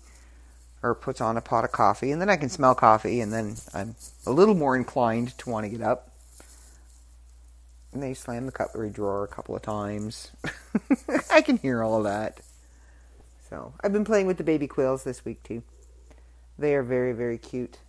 or 0.84 0.94
puts 0.94 1.22
on 1.22 1.38
a 1.38 1.42
pot 1.42 1.63
of 1.63 1.72
coffee, 1.72 2.12
and 2.12 2.22
then 2.22 2.30
I 2.30 2.36
can 2.36 2.50
smell 2.50 2.76
coffee, 2.76 3.22
and 3.22 3.34
then 3.34 3.56
I'm 3.74 3.96
a 4.28 4.32
little 4.32 4.54
more 4.54 4.76
inclined 4.76 5.38
to 5.39 5.50
want 5.50 5.66
to 5.66 5.70
get 5.70 5.82
up. 5.82 6.12
And 7.94 8.02
they 8.02 8.14
slam 8.14 8.46
the 8.46 8.52
cutlery 8.52 8.90
drawer 8.90 9.24
a 9.24 9.28
couple 9.28 9.56
of 9.56 9.62
times. 9.62 10.32
I 11.32 11.42
can 11.42 11.58
hear 11.58 11.84
all 11.84 11.98
of 11.98 12.04
that. 12.06 12.42
So 13.50 13.74
I've 13.84 13.94
been 13.94 14.06
playing 14.06 14.26
with 14.26 14.38
the 14.38 14.44
baby 14.44 14.68
quails 14.68 15.04
this 15.04 15.24
week 15.24 15.44
too. 15.44 15.62
They 16.58 16.76
are 16.76 16.84
very, 16.84 17.14
very 17.14 17.38
cute 17.38 17.80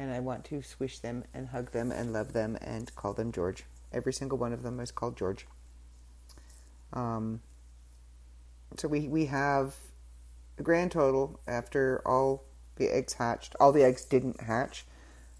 and 0.00 0.10
I 0.10 0.18
want 0.18 0.46
to 0.46 0.62
swish 0.62 0.98
them 0.98 1.24
and 1.34 1.48
hug 1.48 1.72
them 1.72 1.92
and 1.92 2.10
love 2.10 2.32
them 2.32 2.56
and 2.62 2.92
call 2.94 3.12
them 3.12 3.32
George. 3.32 3.64
Every 3.92 4.14
single 4.14 4.38
one 4.38 4.54
of 4.54 4.62
them 4.62 4.80
is 4.80 4.90
called 4.90 5.14
George. 5.14 5.46
Um, 6.94 7.42
so 8.78 8.88
we 8.88 9.08
we 9.08 9.26
have 9.26 9.76
a 10.58 10.62
grand 10.62 10.92
total 10.92 11.38
after 11.46 12.00
all 12.06 12.44
the 12.76 12.88
eggs 12.88 13.12
hatched. 13.12 13.54
All 13.60 13.72
the 13.72 13.84
eggs 13.84 14.06
didn't 14.06 14.40
hatch, 14.40 14.86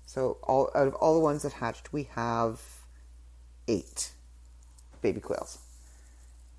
so 0.05 0.37
all 0.43 0.71
out 0.75 0.89
of 0.89 0.95
all 0.97 1.15
the 1.15 1.21
ones 1.21 1.43
that 1.43 1.55
hatched, 1.55 1.95
we 1.95 2.11
have 2.15 2.61
eight 3.71 4.13
baby 5.01 5.21
quails, 5.21 5.59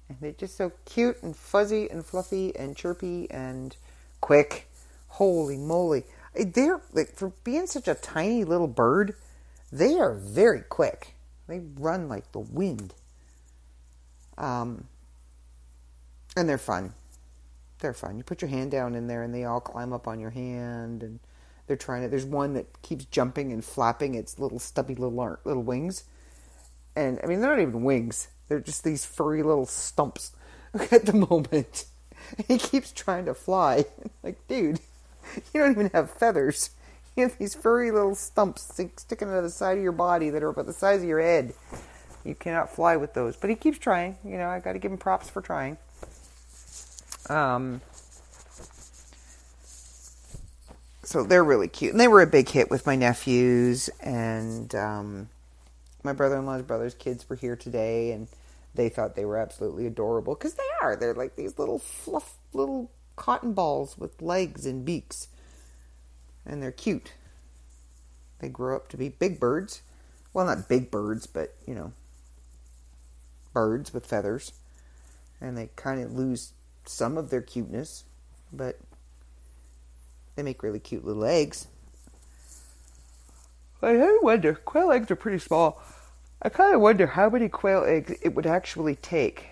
and 0.10 0.18
they're 0.22 0.32
just 0.32 0.58
so 0.58 0.72
cute 0.86 1.22
and 1.22 1.36
fuzzy 1.36 1.90
and 1.90 2.06
fluffy 2.06 2.56
and 2.56 2.76
chirpy 2.76 3.30
and 3.30 3.76
quick. 4.22 4.68
Holy 5.08 5.58
moly! 5.58 6.06
They're 6.34 6.82
like 6.94 7.16
for 7.16 7.34
being 7.44 7.68
such 7.68 7.88
a 7.88 7.96
tiny 7.96 8.44
little 8.44 8.68
bird, 8.68 9.16
they 9.72 10.00
are 10.00 10.14
very 10.14 10.62
quick. 10.62 11.16
They 11.48 11.62
run 11.76 12.08
like 12.08 12.32
the 12.32 12.40
wind. 12.40 12.94
Um, 14.38 14.86
and 16.36 16.48
they're 16.48 16.58
fun. 16.58 16.94
They're 17.80 17.94
fun. 17.94 18.18
You 18.18 18.24
put 18.24 18.42
your 18.42 18.50
hand 18.50 18.72
down 18.72 18.96
in 18.96 19.08
there, 19.08 19.24
and 19.24 19.34
they 19.34 19.44
all 19.44 19.60
climb 19.60 19.92
up 19.92 20.08
on 20.08 20.20
your 20.20 20.30
hand, 20.30 21.04
and 21.04 21.20
they're 21.68 21.78
trying 21.78 22.04
to. 22.04 22.08
There's 22.08 22.26
one 22.26 22.54
that 22.54 22.82
keeps 22.82 23.06
jumping 23.06 23.52
and 23.52 23.64
flapping 23.64 24.16
its 24.16 24.40
little 24.40 24.60
stubby 24.60 24.96
little 24.96 25.38
little 25.44 25.64
wings, 25.64 26.04
and 26.96 27.20
I 27.24 27.28
mean 27.28 27.42
they're 27.42 27.56
not 27.56 27.62
even 27.62 27.84
wings. 27.84 28.28
They're 28.48 28.60
just 28.60 28.84
these 28.84 29.06
furry 29.06 29.44
little 29.44 29.66
stumps 29.66 30.32
at 30.92 31.06
the 31.06 31.14
moment. 31.14 31.86
he 32.48 32.58
keeps 32.58 32.92
trying 32.92 33.26
to 33.26 33.34
fly. 33.34 33.86
like, 34.24 34.48
dude, 34.48 34.80
you 35.54 35.62
don't 35.62 35.72
even 35.72 35.90
have 35.94 36.12
feathers. 36.12 36.72
You 37.16 37.24
have 37.24 37.38
these 37.38 37.56
furry 37.56 37.92
little 37.92 38.16
stumps 38.16 38.64
sticking 38.98 39.28
out 39.28 39.38
of 39.38 39.44
the 39.44 39.50
side 39.50 39.78
of 39.78 39.84
your 39.84 39.92
body 39.92 40.30
that 40.30 40.44
are 40.44 40.50
about 40.50 40.66
the 40.66 40.74
size 40.74 41.02
of 41.02 41.10
your 41.10 41.22
head. 41.22 41.54
You 42.24 42.36
cannot 42.36 42.74
fly 42.74 42.96
with 42.96 43.14
those. 43.14 43.36
But 43.36 43.50
he 43.50 43.56
keeps 43.56 43.78
trying. 43.78 44.18
You 44.24 44.38
know, 44.38 44.48
I 44.48 44.60
got 44.60 44.74
to 44.74 44.80
give 44.80 44.92
him 44.92 44.98
props 44.98 45.30
for 45.30 45.42
trying. 45.42 45.78
Um, 47.30 47.82
so 51.04 51.24
they're 51.24 51.44
really 51.44 51.68
cute. 51.68 51.92
And 51.92 52.00
they 52.00 52.08
were 52.08 52.22
a 52.22 52.28
big 52.28 52.48
hit 52.48 52.70
with 52.70 52.86
my 52.86 52.96
nephews. 52.96 53.90
And 54.02 54.74
um, 54.74 55.30
my 56.04 56.14
brother 56.14 56.38
in 56.38 56.46
law's 56.46 56.64
brother's 56.64 56.94
kids 56.94 57.28
were 57.30 57.36
here 57.36 57.56
today. 57.56 58.12
And 58.12 58.28
they 58.74 58.90
thought 58.90 59.16
they 59.16 59.26
were 59.26 59.38
absolutely 59.38 59.86
adorable. 59.88 60.36
Because 60.36 60.54
they 60.56 60.64
are. 60.82 60.96
They're 60.96 61.14
like 61.14 61.36
these 61.36 61.60
little 61.60 61.80
fluff, 61.80 62.36
little 62.54 62.92
cotton 63.16 63.54
balls 63.54 63.98
with 63.98 64.22
legs 64.22 64.66
and 64.66 64.86
beaks. 64.86 65.28
And 66.46 66.62
they're 66.62 66.72
cute. 66.72 67.14
They 68.40 68.50
grow 68.50 68.76
up 68.76 68.90
to 68.90 68.98
be 68.98 69.10
big 69.10 69.40
birds. 69.40 69.82
Well, 70.34 70.46
not 70.46 70.70
big 70.70 70.90
birds, 70.90 71.28
but, 71.28 71.56
you 71.68 71.76
know, 71.76 71.94
birds 73.54 73.94
with 73.94 74.06
feathers. 74.06 74.54
And 75.40 75.58
they 75.58 75.70
kind 75.76 76.02
of 76.02 76.14
lose 76.14 76.54
some 76.86 77.18
of 77.18 77.30
their 77.30 77.42
cuteness, 77.42 78.06
but 78.52 78.80
they 80.36 80.44
make 80.44 80.64
really 80.64 80.80
cute 80.80 81.06
little 81.06 81.26
eggs. 81.26 81.68
I 83.84 83.94
kind 83.94 84.02
of 84.18 84.24
wonder, 84.24 84.54
quail 84.54 84.92
eggs 84.92 85.10
are 85.10 85.16
pretty 85.16 85.40
small. 85.40 85.82
I 86.42 86.50
kind 86.50 86.76
of 86.76 86.82
wonder 86.82 87.08
how 87.08 87.30
many 87.30 87.50
quail 87.50 87.84
eggs 87.84 88.14
it 88.22 88.36
would 88.36 88.46
actually 88.46 88.96
take 88.96 89.50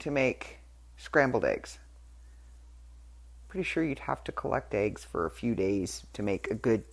to 0.00 0.10
make 0.10 0.58
scrambled 0.96 1.44
eggs 1.44 1.78
pretty 3.50 3.64
sure 3.64 3.82
you'd 3.82 3.98
have 3.98 4.22
to 4.22 4.32
collect 4.32 4.72
eggs 4.74 5.02
for 5.02 5.26
a 5.26 5.30
few 5.30 5.56
days 5.56 6.06
to 6.12 6.22
make 6.22 6.48
a 6.50 6.54
good 6.54 6.84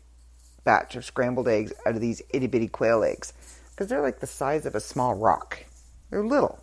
batch 0.64 0.96
of 0.96 1.06
scrambled 1.06 1.48
eggs 1.48 1.72
out 1.86 1.94
of 1.94 2.02
these 2.02 2.22
itty 2.32 2.48
bitty 2.48 2.68
quail 2.68 3.04
eggs 3.04 3.32
because 3.70 3.88
they're 3.88 4.02
like 4.02 4.20
the 4.20 4.28
size 4.28 4.66
of 4.66 4.74
a 4.74 4.80
small 4.80 5.14
rock. 5.14 5.64
They're 6.10 6.26
little. 6.26 6.60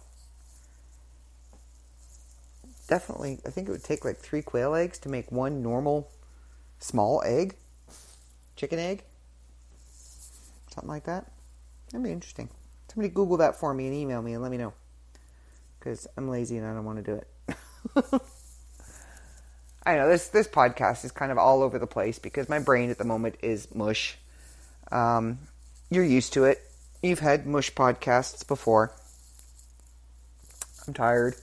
Definitely, 2.89 3.39
I 3.47 3.51
think 3.51 3.69
it 3.69 3.71
would 3.71 3.85
take 3.85 4.05
like 4.05 4.19
three 4.19 4.43
quail 4.43 4.75
eggs 4.75 4.99
to 5.01 5.09
make 5.09 5.31
one 5.31 5.63
normal 5.63 6.11
small 6.81 7.23
egg, 7.25 7.55
chicken 8.57 8.81
egg, 8.81 9.05
something 10.75 10.91
like 10.91 11.05
that. 11.05 11.31
That'd 11.91 12.05
be 12.05 12.11
interesting. 12.13 12.49
Somebody 12.89 13.13
Google 13.13 13.39
that 13.39 13.57
for 13.57 13.73
me 13.73 13.87
and 13.87 13.95
email 13.95 14.21
me 14.21 14.35
and 14.35 14.43
let 14.43 14.51
me 14.51 14.59
know 14.59 14.73
because 15.79 16.07
I'm 16.17 16.29
lazy 16.29 16.57
and 16.59 16.67
I 16.67 16.75
don't 16.75 16.85
want 16.85 17.05
to 17.05 17.13
do 17.13 17.15
it. 17.15 17.29
I 19.87 19.97
know 19.97 20.09
this 20.09 20.29
this 20.29 20.49
podcast 20.49 21.05
is 21.05 21.13
kind 21.13 21.31
of 21.31 21.39
all 21.39 21.63
over 21.63 21.79
the 21.79 21.87
place 21.87 22.19
because 22.19 22.49
my 22.49 22.59
brain 22.59 22.91
at 22.91 22.99
the 22.99 23.05
moment 23.05 23.37
is 23.43 23.73
mush. 23.75 24.17
Um, 24.91 25.39
you're 25.91 26.05
used 26.05 26.33
to 26.35 26.45
it. 26.45 26.61
You've 27.03 27.21
had 27.21 27.47
mush 27.47 27.73
podcasts 27.73 28.47
before. 28.47 28.93
I'm 30.87 30.95
tired. 30.95 31.37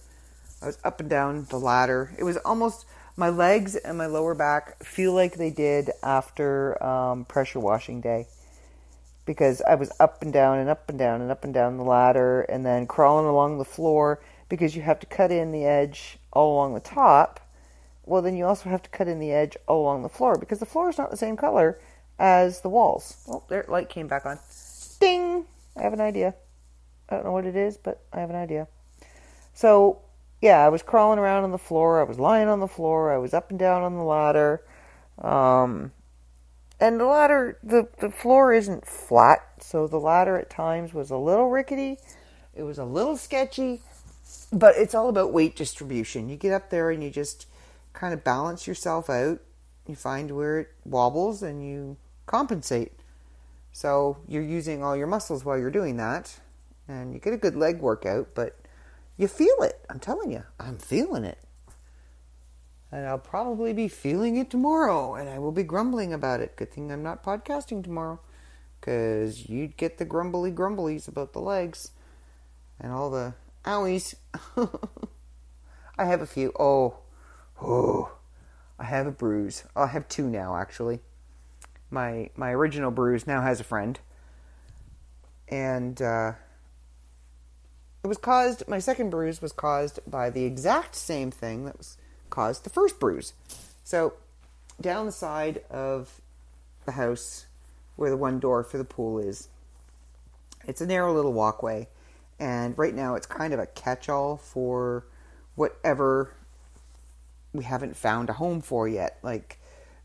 I 0.61 0.67
was 0.67 0.77
up 0.83 0.99
and 0.99 1.09
down 1.09 1.45
the 1.49 1.59
ladder. 1.59 2.13
It 2.17 2.23
was 2.23 2.37
almost 2.37 2.85
my 3.15 3.29
legs 3.29 3.75
and 3.75 3.97
my 3.97 4.07
lower 4.07 4.33
back 4.33 4.83
feel 4.83 5.13
like 5.13 5.35
they 5.35 5.49
did 5.49 5.91
after 6.01 6.81
um, 6.83 7.25
pressure 7.25 7.59
washing 7.59 8.01
day 8.01 8.27
because 9.25 9.61
I 9.61 9.75
was 9.75 9.91
up 9.99 10.21
and 10.21 10.33
down 10.33 10.57
and 10.59 10.69
up 10.69 10.89
and 10.89 10.97
down 10.97 11.21
and 11.21 11.31
up 11.31 11.43
and 11.43 11.53
down 11.53 11.77
the 11.77 11.83
ladder 11.83 12.41
and 12.41 12.65
then 12.65 12.87
crawling 12.87 13.27
along 13.27 13.57
the 13.57 13.65
floor 13.65 14.21
because 14.49 14.75
you 14.75 14.81
have 14.81 14.99
to 14.99 15.05
cut 15.07 15.31
in 15.31 15.51
the 15.51 15.65
edge 15.65 16.17
all 16.33 16.55
along 16.55 16.73
the 16.73 16.79
top. 16.79 17.39
Well, 18.05 18.21
then 18.21 18.35
you 18.35 18.45
also 18.45 18.69
have 18.69 18.81
to 18.83 18.89
cut 18.89 19.07
in 19.07 19.19
the 19.19 19.31
edge 19.31 19.55
all 19.67 19.83
along 19.83 20.03
the 20.03 20.09
floor 20.09 20.37
because 20.37 20.59
the 20.59 20.65
floor 20.65 20.89
is 20.89 20.97
not 20.97 21.11
the 21.11 21.17
same 21.17 21.37
color 21.37 21.79
as 22.19 22.61
the 22.61 22.69
walls. 22.69 23.23
Oh, 23.27 23.43
there, 23.47 23.65
light 23.67 23.89
came 23.89 24.07
back 24.07 24.25
on. 24.25 24.39
Ding! 24.99 25.45
I 25.77 25.83
have 25.83 25.93
an 25.93 26.01
idea. 26.01 26.35
I 27.09 27.15
don't 27.15 27.25
know 27.25 27.31
what 27.31 27.45
it 27.45 27.55
is, 27.55 27.77
but 27.77 28.03
I 28.11 28.19
have 28.19 28.29
an 28.29 28.35
idea. 28.35 28.67
So, 29.53 30.01
yeah, 30.41 30.65
I 30.65 30.69
was 30.69 30.81
crawling 30.81 31.19
around 31.19 31.43
on 31.43 31.51
the 31.51 31.57
floor. 31.57 31.99
I 31.99 32.03
was 32.03 32.19
lying 32.19 32.47
on 32.47 32.59
the 32.59 32.67
floor. 32.67 33.13
I 33.13 33.17
was 33.17 33.33
up 33.33 33.49
and 33.49 33.59
down 33.59 33.83
on 33.83 33.95
the 33.95 34.03
ladder. 34.03 34.61
Um, 35.19 35.91
and 36.81 36.99
the 36.99 37.05
ladder, 37.05 37.59
the, 37.63 37.87
the 37.99 38.09
floor 38.09 38.51
isn't 38.51 38.87
flat, 38.87 39.39
so 39.59 39.87
the 39.87 39.99
ladder 39.99 40.37
at 40.37 40.49
times 40.49 40.93
was 40.93 41.11
a 41.11 41.17
little 41.17 41.49
rickety. 41.49 41.99
It 42.55 42.63
was 42.63 42.79
a 42.79 42.83
little 42.83 43.15
sketchy, 43.15 43.81
but 44.51 44.75
it's 44.75 44.95
all 44.95 45.07
about 45.07 45.31
weight 45.31 45.55
distribution. 45.55 46.27
You 46.27 46.35
get 46.35 46.51
up 46.51 46.71
there 46.71 46.89
and 46.89 47.03
you 47.03 47.11
just 47.11 47.45
kind 47.93 48.13
of 48.13 48.23
balance 48.23 48.65
yourself 48.65 49.09
out. 49.09 49.39
You 49.87 49.95
find 49.95 50.31
where 50.31 50.59
it 50.59 50.69
wobbles 50.83 51.43
and 51.43 51.63
you 51.65 51.97
compensate. 52.25 52.93
So 53.71 54.17
you're 54.27 54.41
using 54.41 54.83
all 54.83 54.97
your 54.97 55.07
muscles 55.07 55.45
while 55.45 55.57
you're 55.57 55.71
doing 55.71 55.97
that, 55.97 56.39
and 56.87 57.13
you 57.13 57.19
get 57.19 57.33
a 57.33 57.37
good 57.37 57.55
leg 57.55 57.79
workout, 57.79 58.29
but 58.33 58.57
you 59.17 59.27
feel 59.27 59.55
it. 59.61 59.79
I'm 59.89 59.99
telling 59.99 60.31
you, 60.31 60.43
I'm 60.59 60.77
feeling 60.77 61.23
it. 61.23 61.37
And 62.91 63.05
I'll 63.05 63.17
probably 63.17 63.71
be 63.71 63.87
feeling 63.87 64.35
it 64.35 64.49
tomorrow, 64.49 65.15
and 65.15 65.29
I 65.29 65.39
will 65.39 65.53
be 65.53 65.63
grumbling 65.63 66.13
about 66.13 66.41
it. 66.41 66.57
Good 66.57 66.71
thing 66.71 66.91
I'm 66.91 67.03
not 67.03 67.23
podcasting 67.23 67.83
tomorrow, 67.83 68.19
because 68.79 69.47
you'd 69.47 69.77
get 69.77 69.97
the 69.97 70.05
grumbly 70.05 70.51
grumblies 70.51 71.07
about 71.07 71.31
the 71.31 71.39
legs 71.39 71.91
and 72.79 72.91
all 72.91 73.09
the 73.09 73.33
owies. 73.63 74.15
I 75.97 76.05
have 76.05 76.21
a 76.21 76.27
few. 76.27 76.51
Oh, 76.59 76.97
oh, 77.61 78.11
I 78.77 78.83
have 78.83 79.07
a 79.07 79.11
bruise. 79.11 79.63
I 79.75 79.87
have 79.87 80.09
two 80.09 80.27
now, 80.29 80.57
actually 80.57 80.99
my 81.91 82.29
my 82.35 82.51
original 82.51 82.89
bruise 82.89 83.27
now 83.27 83.41
has 83.41 83.59
a 83.59 83.63
friend, 83.63 83.99
and 85.47 86.01
uh, 86.01 86.33
it 88.03 88.07
was 88.07 88.17
caused. 88.17 88.67
My 88.67 88.79
second 88.79 89.09
bruise 89.09 89.41
was 89.41 89.51
caused 89.51 89.99
by 90.07 90.29
the 90.29 90.45
exact 90.45 90.95
same 90.95 91.29
thing 91.29 91.65
that 91.65 91.77
was 91.77 91.97
caused 92.31 92.63
the 92.63 92.71
first 92.71 92.99
bruise. 92.99 93.33
So 93.83 94.13
down 94.81 95.05
the 95.05 95.11
side 95.11 95.61
of 95.69 96.19
the 96.85 96.93
house, 96.93 97.45
where 97.95 98.09
the 98.09 98.17
one 98.17 98.39
door 98.39 98.63
for 98.63 98.79
the 98.79 98.83
pool 98.83 99.19
is, 99.19 99.49
it's 100.67 100.81
a 100.81 100.87
narrow 100.87 101.13
little 101.13 101.33
walkway, 101.33 101.87
and 102.39 102.75
right 102.77 102.95
now 102.95 103.13
it's 103.13 103.27
kind 103.27 103.53
of 103.53 103.59
a 103.59 103.67
catch-all 103.67 104.37
for 104.37 105.05
whatever 105.53 106.33
we 107.53 107.63
haven't 107.63 107.95
found 107.95 108.29
a 108.29 108.33
home 108.33 108.61
for 108.61 108.87
yet. 108.87 109.19
Like 109.21 109.59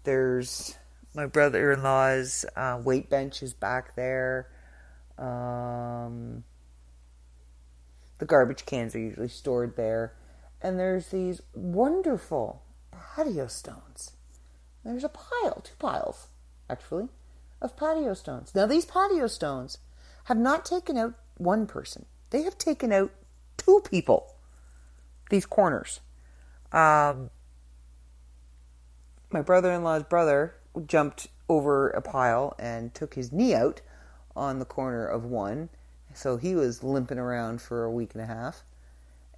there's 0.04 0.76
my 1.14 1.26
brother-in-law's 1.26 2.44
uh, 2.56 2.80
weight 2.84 3.08
bench 3.08 3.42
is 3.42 3.54
back 3.54 3.96
there. 3.96 4.48
Um, 5.18 6.44
the 8.18 8.26
garbage 8.26 8.66
cans 8.66 8.94
are 8.94 8.98
usually 8.98 9.28
stored 9.28 9.76
there, 9.76 10.12
and 10.62 10.78
there's 10.78 11.08
these 11.08 11.40
wonderful 11.54 12.62
patio 12.90 13.46
stones. 13.46 14.12
There's 14.84 15.04
a 15.04 15.08
pile, 15.08 15.60
two 15.64 15.74
piles, 15.78 16.28
actually, 16.70 17.08
of 17.60 17.76
patio 17.76 18.14
stones. 18.14 18.54
Now 18.54 18.66
these 18.66 18.84
patio 18.84 19.26
stones 19.26 19.78
have 20.24 20.36
not 20.36 20.64
taken 20.64 20.96
out 20.96 21.14
one 21.36 21.66
person; 21.66 22.06
they 22.30 22.42
have 22.42 22.58
taken 22.58 22.92
out 22.92 23.10
two 23.56 23.82
people. 23.88 24.34
These 25.30 25.46
corners. 25.46 26.00
Um, 26.72 27.30
my 29.30 29.42
brother-in-law's 29.42 30.04
brother 30.04 30.54
jumped 30.86 31.28
over 31.48 31.90
a 31.90 32.02
pile 32.02 32.54
and 32.58 32.94
took 32.94 33.14
his 33.14 33.32
knee 33.32 33.54
out 33.54 33.80
on 34.34 34.58
the 34.58 34.64
corner 34.64 35.06
of 35.06 35.24
one. 35.24 35.68
So 36.14 36.36
he 36.36 36.54
was 36.54 36.82
limping 36.82 37.18
around 37.18 37.60
for 37.60 37.84
a 37.84 37.90
week 37.90 38.14
and 38.14 38.22
a 38.22 38.26
half. 38.26 38.62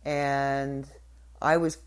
And 0.05 0.89
I 1.41 1.57
was 1.57 1.79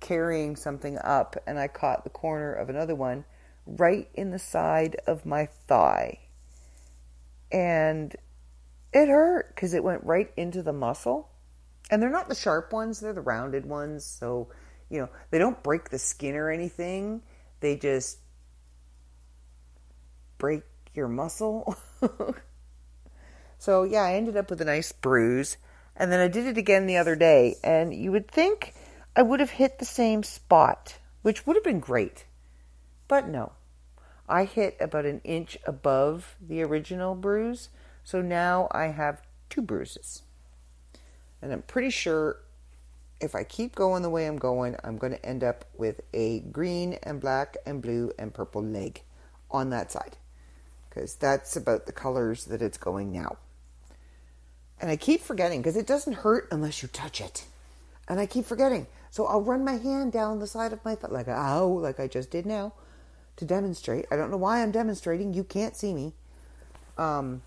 carrying 0.00 0.56
something 0.56 0.98
up 1.02 1.36
and 1.46 1.58
I 1.58 1.68
caught 1.68 2.04
the 2.04 2.10
corner 2.10 2.52
of 2.52 2.68
another 2.68 2.94
one 2.94 3.24
right 3.66 4.08
in 4.14 4.30
the 4.30 4.38
side 4.38 4.96
of 5.06 5.24
my 5.24 5.46
thigh. 5.46 6.18
And 7.50 8.14
it 8.92 9.08
hurt 9.08 9.54
because 9.54 9.74
it 9.74 9.84
went 9.84 10.04
right 10.04 10.30
into 10.36 10.62
the 10.62 10.72
muscle. 10.72 11.30
And 11.90 12.02
they're 12.02 12.10
not 12.10 12.28
the 12.28 12.34
sharp 12.34 12.72
ones, 12.72 13.00
they're 13.00 13.12
the 13.12 13.20
rounded 13.20 13.66
ones. 13.66 14.04
So, 14.04 14.48
you 14.90 15.00
know, 15.00 15.08
they 15.30 15.38
don't 15.38 15.62
break 15.62 15.90
the 15.90 15.98
skin 15.98 16.34
or 16.34 16.50
anything. 16.50 17.22
They 17.60 17.76
just 17.76 18.18
break 20.38 20.62
your 20.94 21.08
muscle. 21.08 21.76
so, 23.58 23.84
yeah, 23.84 24.02
I 24.02 24.14
ended 24.14 24.36
up 24.36 24.50
with 24.50 24.60
a 24.60 24.64
nice 24.64 24.92
bruise. 24.92 25.56
And 25.96 26.10
then 26.10 26.20
I 26.20 26.28
did 26.28 26.46
it 26.46 26.58
again 26.58 26.86
the 26.86 26.96
other 26.96 27.16
day. 27.16 27.56
And 27.62 27.94
you 27.94 28.12
would 28.12 28.28
think 28.28 28.74
I 29.16 29.22
would 29.22 29.40
have 29.40 29.50
hit 29.50 29.78
the 29.78 29.84
same 29.84 30.22
spot, 30.22 30.98
which 31.22 31.46
would 31.46 31.56
have 31.56 31.64
been 31.64 31.80
great. 31.80 32.24
But 33.08 33.28
no. 33.28 33.52
I 34.28 34.44
hit 34.44 34.76
about 34.80 35.04
an 35.04 35.20
inch 35.22 35.58
above 35.66 36.36
the 36.40 36.62
original 36.62 37.14
bruise. 37.14 37.68
So 38.02 38.22
now 38.22 38.68
I 38.72 38.86
have 38.86 39.22
two 39.50 39.62
bruises. 39.62 40.22
And 41.40 41.52
I'm 41.52 41.62
pretty 41.62 41.90
sure 41.90 42.38
if 43.20 43.34
I 43.34 43.44
keep 43.44 43.74
going 43.74 44.02
the 44.02 44.10
way 44.10 44.26
I'm 44.26 44.38
going, 44.38 44.76
I'm 44.82 44.98
going 44.98 45.12
to 45.12 45.24
end 45.24 45.44
up 45.44 45.64
with 45.76 46.00
a 46.12 46.40
green 46.40 46.94
and 47.02 47.20
black 47.20 47.56
and 47.66 47.80
blue 47.80 48.12
and 48.18 48.32
purple 48.32 48.62
leg 48.62 49.02
on 49.50 49.70
that 49.70 49.92
side 49.92 50.16
because 50.88 51.14
that's 51.14 51.56
about 51.56 51.86
the 51.86 51.92
colors 51.92 52.44
that 52.46 52.62
it's 52.62 52.78
going 52.78 53.12
now. 53.12 53.36
And 54.80 54.90
I 54.90 54.96
keep 54.96 55.20
forgetting 55.20 55.60
because 55.60 55.76
it 55.76 55.86
doesn't 55.86 56.12
hurt 56.12 56.48
unless 56.50 56.82
you 56.82 56.88
touch 56.88 57.20
it. 57.20 57.46
And 58.08 58.20
I 58.20 58.26
keep 58.26 58.44
forgetting. 58.44 58.86
So 59.14 59.26
I'll 59.26 59.42
run 59.42 59.64
my 59.64 59.76
hand 59.76 60.10
down 60.10 60.40
the 60.40 60.46
side 60.48 60.72
of 60.72 60.84
my 60.84 60.96
thigh, 60.96 61.06
like, 61.08 61.28
ow, 61.28 61.68
like 61.68 62.00
I 62.00 62.08
just 62.08 62.32
did 62.32 62.44
now, 62.44 62.72
to 63.36 63.44
demonstrate. 63.44 64.06
I 64.10 64.16
don't 64.16 64.28
know 64.28 64.36
why 64.36 64.60
I'm 64.60 64.72
demonstrating. 64.72 65.32
You 65.32 65.44
can't 65.44 65.76
see 65.76 65.94
me. 65.94 66.14
Um, 66.98 67.40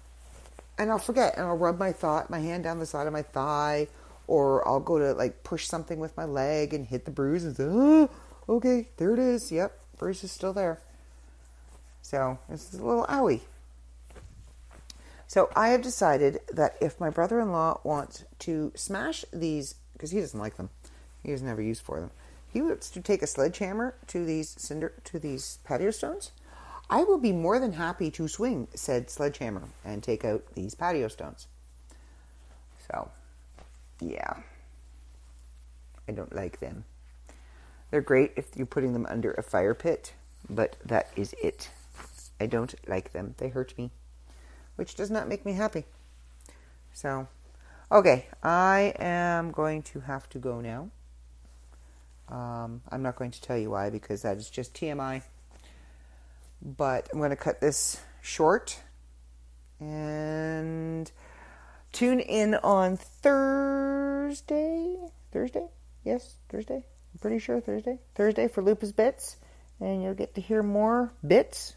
and 0.78 0.90
I'll 0.90 0.98
forget, 0.98 1.36
and 1.36 1.46
I'll 1.46 1.58
rub 1.58 1.78
my 1.78 1.92
thought, 1.92 2.30
my 2.30 2.40
hand 2.40 2.64
down 2.64 2.80
the 2.80 2.86
side 2.86 3.06
of 3.06 3.12
my 3.12 3.22
thigh, 3.22 3.90
or 4.28 4.66
I'll 4.66 4.80
go 4.80 4.98
to 4.98 5.12
like 5.12 5.44
push 5.44 5.68
something 5.68 6.00
with 6.00 6.16
my 6.16 6.24
leg 6.24 6.74
and 6.74 6.88
hit 6.88 7.04
the 7.04 7.12
bruise 7.12 7.44
and 7.44 7.54
say, 7.58 7.66
oh, 7.68 8.10
okay, 8.48 8.88
there 8.96 9.12
it 9.12 9.20
is. 9.20 9.52
Yep, 9.52 9.78
bruise 9.98 10.24
is 10.24 10.32
still 10.32 10.54
there. 10.54 10.80
So 12.02 12.40
this 12.48 12.74
is 12.74 12.80
a 12.80 12.86
little 12.86 13.06
owie. 13.08 13.42
So 15.28 15.50
I 15.54 15.68
have 15.68 15.82
decided 15.82 16.40
that 16.50 16.78
if 16.80 16.98
my 16.98 17.10
brother-in-law 17.10 17.82
wants 17.84 18.24
to 18.40 18.72
smash 18.74 19.26
these, 19.34 19.76
because 19.92 20.12
he 20.12 20.22
doesn't 20.22 20.40
like 20.40 20.56
them, 20.56 20.70
he 21.24 21.32
was 21.32 21.42
never 21.42 21.62
used 21.62 21.82
for 21.82 22.00
them. 22.00 22.12
He 22.52 22.62
wants 22.62 22.90
to 22.92 23.02
take 23.02 23.22
a 23.22 23.28
sledgehammer 23.28 23.96
to 24.08 24.26
these 24.26 24.50
cinder 24.58 24.94
to 25.04 25.20
these 25.20 25.60
patio 25.64 25.92
stones. 25.92 26.32
I 26.90 27.04
will 27.04 27.18
be 27.18 27.34
more 27.34 27.60
than 27.60 27.74
happy 27.74 28.10
to 28.12 28.28
swing 28.28 28.68
said 28.74 29.10
sledgehammer 29.10 29.64
and 29.84 30.02
take 30.02 30.24
out 30.24 30.44
these 30.56 30.74
patio 30.74 31.10
stones. 31.10 31.48
So, 32.90 33.12
yeah, 34.00 34.36
I 36.08 36.14
don't 36.14 36.34
like 36.34 36.60
them. 36.60 36.86
They're 37.92 38.02
great 38.02 38.32
if 38.36 38.56
you're 38.56 38.66
putting 38.66 38.94
them 38.94 39.06
under 39.10 39.32
a 39.34 39.44
fire 39.44 39.74
pit, 39.74 40.14
but 40.50 40.78
that 40.86 41.10
is 41.16 41.36
it. 41.42 41.70
I 42.40 42.46
don't 42.46 42.76
like 42.88 43.12
them. 43.12 43.36
They 43.38 43.50
hurt 43.50 43.78
me, 43.78 43.92
which 44.76 44.96
does 44.96 45.12
not 45.12 45.28
make 45.28 45.46
me 45.46 45.54
happy. 45.54 45.86
So, 46.94 47.28
okay, 47.92 48.28
I 48.42 48.94
am 48.98 49.52
going 49.52 49.84
to 49.84 50.02
have 50.02 50.30
to 50.30 50.40
go 50.40 50.62
now. 50.62 50.90
Um, 52.30 52.82
I'm 52.92 53.02
not 53.02 53.16
going 53.16 53.32
to 53.32 53.42
tell 53.42 53.58
you 53.58 53.72
why 53.72 53.90
because 53.90 54.24
that 54.24 54.38
is 54.38 54.50
just 54.50 54.74
TMI. 54.74 55.22
But 56.62 57.10
I'm 57.12 57.20
going 57.20 57.30
to 57.30 57.36
cut 57.36 57.62
this 57.62 58.00
short 58.22 58.82
and 59.80 61.10
tune 61.92 62.20
in 62.20 62.56
on 62.56 62.98
Thursday. 62.98 64.98
Thursday? 65.32 65.68
Yes, 66.04 66.36
Thursday. 66.50 66.84
I'm 67.14 67.20
pretty 67.22 67.40
sure 67.40 67.62
Thursday. 67.62 68.00
Thursday 68.16 68.48
for 68.48 68.62
Lupus 68.62 68.92
Bits. 68.92 69.38
And 69.80 70.02
you'll 70.02 70.16
get 70.16 70.36
to 70.36 70.42
hear 70.42 70.64
more 70.64 71.14
bits 71.26 71.76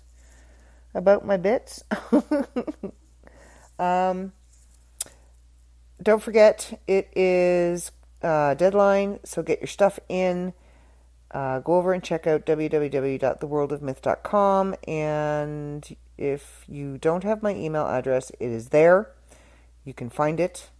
about 0.95 1.27
my 1.27 1.37
bits. 1.37 1.85
Um, 3.81 4.33
don't 6.03 6.23
forget, 6.23 6.79
it 6.87 7.09
is 7.17 7.91
uh, 8.23 8.55
deadline, 8.55 9.19
so 9.25 9.43
get 9.43 9.61
your 9.61 9.67
stuff 9.67 9.99
in. 10.09 10.55
Uh, 11.31 11.61
go 11.61 11.75
over 11.75 11.93
and 11.93 12.03
check 12.03 12.27
out 12.27 12.45
www.theworldofmyth.com. 12.45 14.75
And 14.89 15.97
if 16.19 16.65
you 16.69 16.99
don't 16.99 17.23
have 17.25 17.43
my 17.43 17.55
email 17.55 17.87
address, 17.87 18.31
it 18.41 18.51
is 18.51 18.71
there. 18.71 19.13
You 19.85 19.95
can 19.95 20.11
find 20.11 20.41
it. 20.41 20.71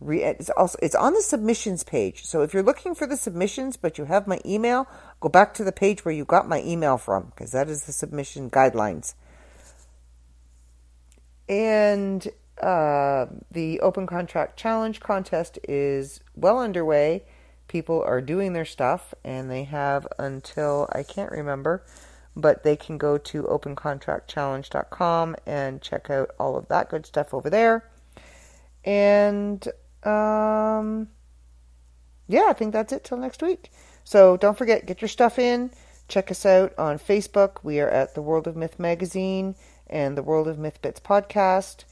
Re- 0.00 0.24
it's 0.24 0.50
also 0.50 0.76
it's 0.82 0.96
on 0.96 1.14
the 1.14 1.22
submissions 1.22 1.84
page. 1.84 2.24
So 2.24 2.42
if 2.42 2.52
you're 2.52 2.64
looking 2.64 2.96
for 2.96 3.06
the 3.06 3.16
submissions, 3.16 3.76
but 3.76 3.96
you 3.96 4.06
have 4.06 4.26
my 4.26 4.40
email, 4.44 4.88
go 5.20 5.28
back 5.28 5.54
to 5.54 5.64
the 5.64 5.72
page 5.72 6.04
where 6.04 6.14
you 6.14 6.24
got 6.24 6.48
my 6.48 6.60
email 6.62 6.98
from, 6.98 7.26
because 7.26 7.52
that 7.52 7.68
is 7.68 7.84
the 7.84 7.92
submission 7.92 8.50
guidelines. 8.50 9.14
And 11.48 12.26
uh, 12.62 13.26
the 13.50 13.80
open 13.80 14.06
contract 14.06 14.56
challenge 14.58 15.00
contest 15.00 15.58
is 15.68 16.20
well 16.34 16.58
underway. 16.58 17.24
People 17.68 18.02
are 18.06 18.20
doing 18.20 18.52
their 18.52 18.64
stuff, 18.64 19.14
and 19.24 19.50
they 19.50 19.64
have 19.64 20.06
until 20.18 20.88
I 20.92 21.02
can't 21.02 21.32
remember, 21.32 21.84
but 22.36 22.62
they 22.62 22.76
can 22.76 22.98
go 22.98 23.18
to 23.18 23.42
opencontractchallenge.com 23.44 25.36
and 25.46 25.82
check 25.82 26.10
out 26.10 26.30
all 26.38 26.56
of 26.56 26.68
that 26.68 26.90
good 26.90 27.06
stuff 27.06 27.32
over 27.34 27.50
there. 27.50 27.90
And 28.84 29.66
um, 30.04 31.08
yeah, 32.28 32.46
I 32.48 32.52
think 32.52 32.72
that's 32.72 32.92
it 32.92 33.04
till 33.04 33.18
next 33.18 33.42
week. 33.42 33.70
So 34.04 34.36
don't 34.36 34.58
forget, 34.58 34.86
get 34.86 35.00
your 35.00 35.08
stuff 35.08 35.38
in. 35.38 35.70
Check 36.06 36.30
us 36.30 36.44
out 36.44 36.74
on 36.78 36.98
Facebook. 36.98 37.58
We 37.62 37.80
are 37.80 37.88
at 37.88 38.14
the 38.14 38.22
World 38.22 38.46
of 38.46 38.56
Myth 38.56 38.78
magazine 38.78 39.56
and 39.86 40.16
the 40.16 40.22
World 40.22 40.48
of 40.48 40.58
Myth 40.58 40.80
Bits 40.82 41.00
podcast. 41.00 41.84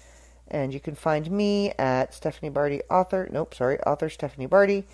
And 0.53 0.75
you 0.75 0.81
can 0.81 0.95
find 0.95 1.31
me 1.31 1.73
at 1.79 2.13
Stephanie 2.13 2.51
Barty 2.51 2.83
author. 2.91 3.27
Nope, 3.33 3.55
sorry, 3.55 3.81
author 3.81 4.11
Stephanie 4.11 4.47
Barty. 4.47 4.85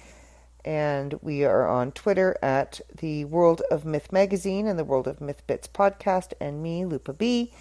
And 0.64 1.18
we 1.20 1.44
are 1.44 1.66
on 1.68 1.90
Twitter 1.90 2.36
at 2.40 2.80
the 2.96 3.24
World 3.24 3.62
of 3.68 3.84
Myth 3.84 4.12
magazine 4.12 4.68
and 4.68 4.78
the 4.78 4.84
World 4.84 5.09
of 5.09 5.20
Myth 5.20 5.42
Bits 5.48 5.66
podcast, 5.66 6.32
and 6.40 6.62
me, 6.62 6.84
Lupa 6.84 7.12
B. 7.12 7.52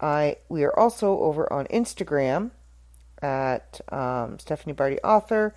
I 0.00 0.36
we 0.50 0.64
are 0.64 0.78
also 0.78 1.18
over 1.20 1.50
on 1.50 1.66
Instagram 1.66 2.50
at 3.22 3.80
um, 3.90 4.38
Stephanie 4.38 4.74
Barty 4.74 4.98
author 5.00 5.54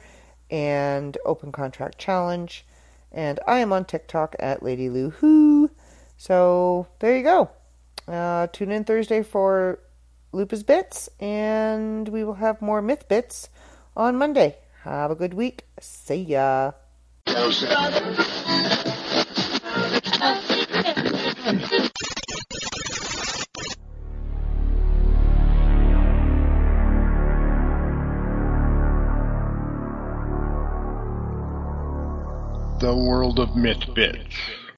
and 0.50 1.18
Open 1.26 1.52
Contract 1.52 1.98
Challenge, 1.98 2.66
and 3.12 3.42
I 3.46 3.60
am 3.60 3.74
on 3.74 3.84
TikTok 3.84 4.38
at 4.40 4.64
Lady 4.64 4.90
Lou 4.90 5.10
Who. 5.10 5.70
So 6.16 6.88
there 7.00 7.18
you 7.18 7.24
go. 7.24 7.50
Uh, 8.08 8.48
tune 8.48 8.72
in 8.72 8.86
Thursday 8.86 9.22
for 9.22 9.80
Lupa's 10.32 10.64
Bits, 10.64 11.10
and 11.20 12.08
we 12.08 12.24
will 12.24 12.36
have 12.36 12.62
more 12.62 12.82
Myth 12.82 13.08
Bits 13.08 13.50
on 13.98 14.16
Monday. 14.16 14.58
Have 14.84 15.12
a 15.12 15.16
good 15.16 15.34
week. 15.34 15.66
See 15.80 16.16
ya. 16.16 16.72
The 32.80 32.96
World 32.96 33.40
of 33.40 33.56
Myth 33.56 33.94
Bits. 33.94 34.60